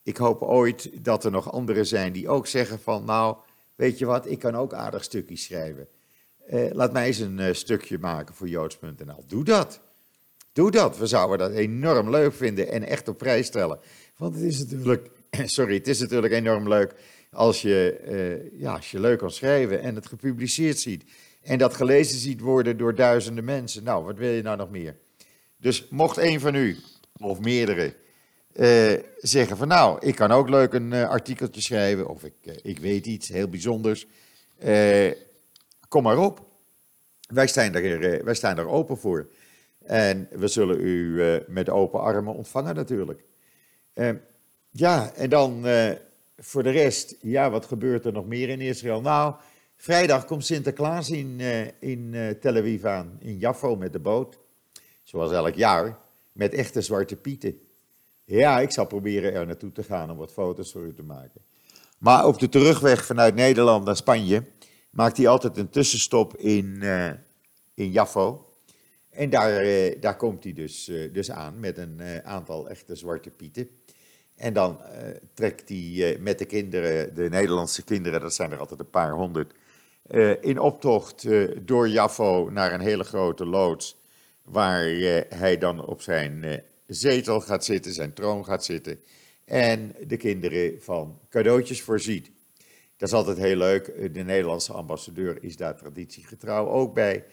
ik 0.04 0.18
hoop 0.18 0.42
ooit 0.42 1.06
dat 1.06 1.24
er 1.24 1.32
nog 1.32 1.52
anderen 1.52 1.86
zijn 1.86 2.14
die 2.14 2.30
ook 2.30 2.48
zeggen 2.48 2.80
van, 2.80 3.06
nou, 3.06 3.38
weet 3.76 3.98
je 3.98 4.06
wat, 4.06 4.30
ik 4.30 4.40
kan 4.40 4.56
ook 4.56 4.74
aardig 4.74 5.04
stukjes 5.04 5.44
schrijven. 5.44 5.88
laat 6.72 6.94
mij 6.94 7.06
eens 7.08 7.20
een 7.20 7.56
stukje 7.56 8.00
maken 8.00 8.36
voor 8.36 8.48
joods.nl. 8.48 9.24
Doe 9.28 9.44
dat. 9.44 9.82
Doe 10.54 10.72
dat. 10.72 10.98
We 10.98 11.08
zouden 11.08 11.38
dat 11.38 11.52
enorm 11.52 12.10
leuk 12.10 12.34
vinden 12.34 12.72
en 12.72 12.84
echt 12.84 13.08
op 13.08 13.18
prijs 13.18 13.46
stellen. 13.48 13.80
Want 14.18 14.36
het 14.36 14.44
is 14.44 14.60
natuurlijk, 14.60 15.10
sorry, 15.46 15.74
het 15.74 15.88
is 15.88 16.00
natuurlijk 16.00 16.34
enorm 16.34 16.68
leuk 16.68 16.94
als 17.32 17.62
je, 17.62 18.52
ja, 18.54 18.76
als 18.76 18.92
je 18.92 19.00
leuk 19.00 19.20
kan 19.20 19.32
schrijven 19.32 19.82
en 19.82 19.96
het 19.96 20.08
gepubliceerd 20.08 20.80
ziet. 20.80 21.04
En 21.42 21.58
dat 21.58 21.76
gelezen 21.76 22.20
ziet 22.20 22.40
worden 22.40 22.78
door 22.78 22.96
duizenden 22.96 23.44
mensen. 23.44 23.84
Nou, 23.84 24.06
wat 24.06 24.18
wil 24.18 24.32
je 24.32 24.42
nou 24.42 24.58
nog 24.58 24.70
meer? 24.70 24.96
Dus 25.58 25.88
mocht 25.90 26.18
een 26.18 26.40
van 26.40 26.56
u, 26.56 26.78
of 27.18 27.40
meerdere, 27.40 27.96
uh, 28.56 28.94
zeggen 29.18 29.58
van 29.58 29.68
nou, 29.68 30.06
ik 30.06 30.16
kan 30.16 30.32
ook 30.32 30.50
leuk 30.50 30.74
een 30.74 30.92
uh, 30.92 31.10
artikeltje 31.10 31.62
schrijven, 31.62 32.08
of 32.08 32.24
ik, 32.24 32.34
ik 32.62 32.80
weet 32.80 33.06
iets 33.06 33.28
heel 33.28 33.48
bijzonders, 33.48 34.08
kom 35.88 36.04
maar 36.04 36.18
op. 36.18 36.46
Wij 37.28 37.48
staan, 37.48 37.74
er, 37.76 38.24
wij 38.24 38.34
staan 38.34 38.58
er 38.58 38.68
open 38.68 38.98
voor. 38.98 39.30
En 39.86 40.28
we 40.32 40.48
zullen 40.48 40.80
u 40.80 41.22
met 41.48 41.70
open 41.70 42.02
armen 42.02 42.34
ontvangen 42.34 42.76
natuurlijk. 42.76 43.24
ja, 44.72 45.14
en 45.14 45.30
dan 45.30 45.66
voor 46.38 46.64
de 46.64 46.70
rest, 46.70 47.16
ja, 47.22 47.50
wat 47.50 47.66
gebeurt 47.66 48.06
er 48.06 48.14
nog 48.14 48.26
meer 48.26 48.50
in 48.50 48.62
Israël? 48.62 49.02
Nou, 49.02 49.36
vrijdag 49.82 50.26
komt 50.26 50.46
Sinterklaas 50.46 51.10
in, 51.10 51.40
uh, 51.40 51.68
in 51.80 52.14
uh, 52.14 52.30
Tel 52.30 52.56
Aviv 52.56 52.86
aan, 52.86 53.18
in 53.20 53.38
Jaffo 53.38 53.76
met 53.76 53.94
de 53.94 54.00
boot. 54.00 54.40
Zoals 55.04 55.32
elk 55.32 55.56
jaar, 55.56 55.98
met 56.32 56.54
echte 56.54 56.82
zwarte 56.82 57.16
pieten. 57.16 57.60
Ja, 58.26 58.60
ik 58.60 58.72
zal 58.72 58.86
proberen 58.86 59.34
er 59.34 59.46
naartoe 59.46 59.72
te 59.72 59.84
gaan 59.84 60.12
om 60.12 60.18
wat 60.18 60.32
foto's 60.32 60.72
voor 60.72 60.86
u 60.86 60.94
te 60.94 61.04
maken. 61.04 61.42
Maar 61.98 62.26
op 62.26 62.40
de 62.40 62.50
terugweg 62.50 63.06
vanuit 63.06 63.36
Nederland 63.36 63.86
naar 63.86 63.96
Spanje 63.96 64.44
maakt 64.90 65.18
hij 65.18 65.28
altijd 65.28 65.58
een 65.58 65.70
tussenstop 65.70 66.38
in, 66.38 66.80
uh, 66.82 67.12
in 67.74 67.92
Jaffo. 67.92 68.46
En 69.10 69.30
daar, 69.30 69.64
daar 70.00 70.16
komt 70.16 70.44
hij 70.44 70.54
dus, 70.54 70.92
dus 71.12 71.32
aan 71.32 71.60
met 71.60 71.78
een 71.78 72.02
aantal 72.24 72.70
echte 72.70 72.96
zwarte 72.96 73.30
pieten. 73.30 73.70
En 74.36 74.54
dan 74.54 74.80
trekt 75.34 75.70
hij 75.70 76.18
met 76.20 76.40
de 76.40 76.46
kinderen, 76.46 77.16
de 77.16 77.30
Nederlandse 77.30 77.84
kinderen, 77.84 78.22
dat 78.22 78.34
zijn 78.34 78.52
er 78.52 78.60
altijd 78.60 78.80
een 78.80 78.90
paar 78.90 79.12
honderd, 79.12 79.54
in 80.42 80.60
optocht 80.60 81.28
door 81.66 81.90
Jaffo 81.90 82.50
naar 82.50 82.74
een 82.74 82.80
hele 82.80 83.04
grote 83.04 83.46
loods. 83.46 84.00
Waar 84.44 84.84
hij 85.30 85.58
dan 85.58 85.86
op 85.86 86.02
zijn 86.02 86.64
zetel 86.88 87.42
gaat 87.42 87.66
zitten, 87.66 87.94
zijn 87.94 88.14
troon 88.14 88.46
gaat 88.46 88.66
zitten. 88.66 89.00
En 89.46 89.96
de 90.08 90.18
kinderen 90.18 90.82
van 90.82 91.20
cadeautjes 91.30 91.82
voorziet. 91.82 92.32
Dat 92.98 93.10
is 93.10 93.16
altijd 93.16 93.38
heel 93.38 93.56
leuk. 93.56 94.14
De 94.14 94.24
Nederlandse 94.24 94.74
ambassadeur 94.74 95.44
is 95.44 95.58
daar 95.58 95.78
traditiegetrouw 95.78 96.68
ook 96.68 96.94
bij. 96.94 97.26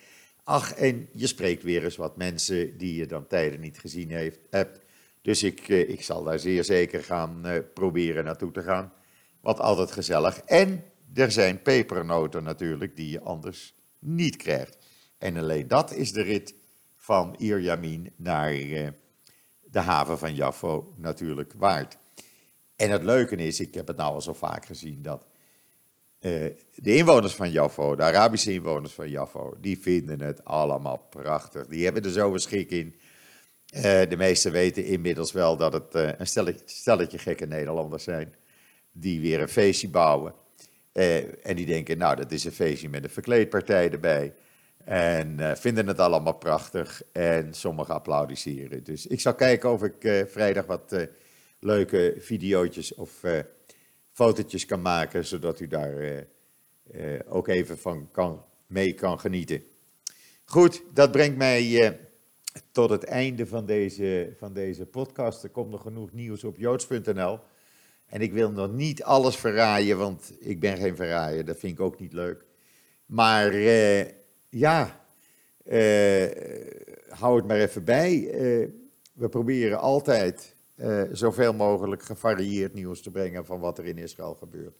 Ach, 0.44 0.74
en 0.74 1.08
je 1.12 1.26
spreekt 1.26 1.62
weer 1.62 1.84
eens 1.84 1.96
wat 1.96 2.16
mensen 2.16 2.78
die 2.78 2.94
je 2.94 3.06
dan 3.06 3.26
tijden 3.26 3.60
niet 3.60 3.78
gezien 3.78 4.10
heeft, 4.10 4.38
hebt. 4.50 4.80
Dus 5.22 5.42
ik, 5.42 5.68
eh, 5.68 5.88
ik 5.88 6.02
zal 6.02 6.22
daar 6.22 6.38
zeer 6.38 6.64
zeker 6.64 7.04
gaan 7.04 7.64
proberen 7.74 8.24
naartoe 8.24 8.50
te 8.50 8.62
gaan. 8.62 8.92
Wat 9.40 9.60
altijd 9.60 9.92
gezellig. 9.92 10.38
En 10.38 10.84
er 11.14 11.32
zijn 11.32 11.62
pepernoten 11.62 12.42
natuurlijk 12.42 12.96
die 12.96 13.10
je 13.10 13.20
anders 13.20 13.74
niet 13.98 14.36
krijgt. 14.36 14.78
En 15.18 15.36
alleen 15.36 15.68
dat 15.68 15.92
is 15.92 16.12
de 16.12 16.22
rit 16.22 16.54
van 16.96 17.34
Ierjamin 17.38 18.12
naar 18.16 18.54
uh, 18.54 18.88
de 19.60 19.80
haven 19.80 20.18
van 20.18 20.34
Jaffo 20.34 20.94
natuurlijk 20.96 21.52
waard. 21.56 21.98
En 22.76 22.90
het 22.90 23.02
leuke 23.02 23.36
is, 23.36 23.60
ik 23.60 23.74
heb 23.74 23.86
het 23.86 23.96
nou 23.96 24.14
al 24.14 24.20
zo 24.20 24.32
vaak 24.32 24.66
gezien, 24.66 25.02
dat 25.02 25.26
de 26.20 26.96
inwoners 26.96 27.34
van 27.34 27.50
Jaffo, 27.50 27.96
de 27.96 28.02
Arabische 28.02 28.52
inwoners 28.52 28.92
van 28.92 29.10
Jaffo, 29.10 29.56
die 29.60 29.78
vinden 29.78 30.20
het 30.20 30.44
allemaal 30.44 31.06
prachtig. 31.10 31.66
Die 31.66 31.84
hebben 31.84 32.02
er 32.02 32.10
zo 32.10 32.32
een 32.32 32.38
schik 32.38 32.70
in 32.70 32.94
uh, 33.74 33.82
de 33.82 34.16
meesten 34.16 34.52
weten 34.52 34.84
inmiddels 34.84 35.32
wel 35.32 35.56
dat 35.56 35.72
het 35.72 35.94
een 35.94 36.26
stelletje, 36.64 37.18
gekke 37.18 37.46
Nederlanders 37.46 38.04
zijn. 38.04 38.34
Die 38.92 39.20
weer 39.20 39.40
een 39.40 39.48
feestje 39.48 39.88
bouwen. 39.88 40.34
Uh, 40.98 41.46
en 41.46 41.56
die 41.56 41.66
denken, 41.66 41.98
nou, 41.98 42.16
dat 42.16 42.32
is 42.32 42.44
een 42.44 42.52
feestje 42.52 42.88
met 42.88 43.04
een 43.04 43.10
verkleedpartij 43.10 43.90
erbij. 43.90 44.34
En 44.84 45.56
vinden 45.56 45.86
het 45.86 45.98
allemaal 45.98 46.34
prachtig. 46.34 47.02
En 47.12 47.54
sommigen 47.54 47.94
applaudisseren. 47.94 48.84
Dus 48.84 49.06
ik 49.06 49.20
zal 49.20 49.34
kijken 49.34 49.72
of 49.72 49.82
ik 49.82 50.26
vrijdag 50.30 50.66
wat 50.66 51.08
leuke 51.58 52.14
video's 52.18 52.92
of 52.96 53.10
fotootjes 54.12 54.66
kan 54.66 54.82
maken. 54.82 55.26
Zodat 55.26 55.60
u 55.60 55.66
daar 55.66 56.24
ook 57.28 57.48
even 57.48 57.78
van 57.78 58.08
kan, 58.12 58.44
mee 58.66 58.92
kan 58.92 59.20
genieten. 59.20 59.62
Goed, 60.44 60.82
dat 60.94 61.10
brengt 61.10 61.36
mij 61.36 61.96
tot 62.72 62.90
het 62.90 63.04
einde 63.04 63.46
van 63.46 63.66
deze, 63.66 64.34
van 64.38 64.52
deze 64.52 64.86
podcast. 64.86 65.42
Er 65.42 65.50
komt 65.50 65.70
nog 65.70 65.82
genoeg 65.82 66.12
nieuws 66.12 66.44
op 66.44 66.56
joods.nl. 66.56 67.38
En 68.08 68.20
ik 68.20 68.32
wil 68.32 68.50
nog 68.50 68.72
niet 68.72 69.02
alles 69.02 69.36
verraaien, 69.36 69.98
want 69.98 70.32
ik 70.38 70.60
ben 70.60 70.76
geen 70.76 70.96
verraaier. 70.96 71.44
Dat 71.44 71.58
vind 71.58 71.72
ik 71.72 71.80
ook 71.80 72.00
niet 72.00 72.12
leuk. 72.12 72.44
Maar 73.06 73.54
uh, 73.54 74.04
ja, 74.48 75.00
uh, 75.64 76.26
hou 77.08 77.36
het 77.36 77.46
maar 77.46 77.56
even 77.56 77.84
bij. 77.84 78.14
Uh, 78.16 78.68
we 79.12 79.28
proberen 79.28 79.78
altijd 79.78 80.56
zoveel 81.12 81.52
mogelijk 81.54 82.02
gevarieerd 82.02 82.74
nieuws 82.74 83.02
te 83.02 83.10
brengen 83.10 83.46
van 83.46 83.60
wat 83.60 83.78
er 83.78 83.84
in 83.84 83.98
Israël 83.98 84.34
gebeurt. 84.34 84.76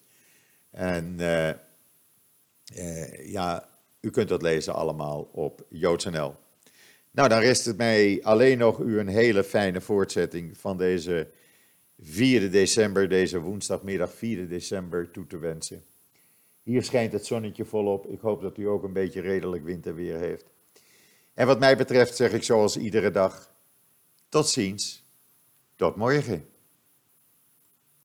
En 0.70 1.16
ja, 3.22 3.68
u 4.00 4.10
kunt 4.10 4.28
dat 4.28 4.42
lezen 4.42 4.74
allemaal 4.74 5.28
op 5.32 5.64
joods.nl. 5.68 6.34
Nou, 7.10 7.28
dan 7.28 7.40
rest 7.40 7.64
het 7.64 7.76
mij 7.76 8.20
alleen 8.22 8.58
nog 8.58 8.78
u 8.78 8.98
een 8.98 9.08
hele 9.08 9.44
fijne 9.44 9.80
voortzetting 9.80 10.58
van 10.58 10.76
deze 10.76 11.28
4 12.00 12.50
december, 12.50 13.08
deze 13.08 13.40
woensdagmiddag 13.40 14.12
4 14.12 14.48
december 14.48 15.10
toe 15.10 15.26
te 15.26 15.38
wensen. 15.38 15.84
Hier 16.62 16.82
schijnt 16.82 17.12
het 17.12 17.26
zonnetje 17.26 17.64
volop. 17.64 18.06
Ik 18.06 18.20
hoop 18.20 18.40
dat 18.40 18.58
u 18.58 18.64
ook 18.68 18.82
een 18.82 18.92
beetje 18.92 19.20
redelijk 19.20 19.64
winterweer 19.64 20.18
heeft. 20.18 20.44
En 21.34 21.46
wat 21.46 21.58
mij 21.58 21.76
betreft 21.76 22.16
zeg 22.16 22.32
ik 22.32 22.42
zoals 22.42 22.76
iedere 22.76 23.10
dag, 23.10 23.54
tot 24.28 24.48
ziens, 24.48 25.04
tot 25.76 25.96
morgen. 25.96 26.46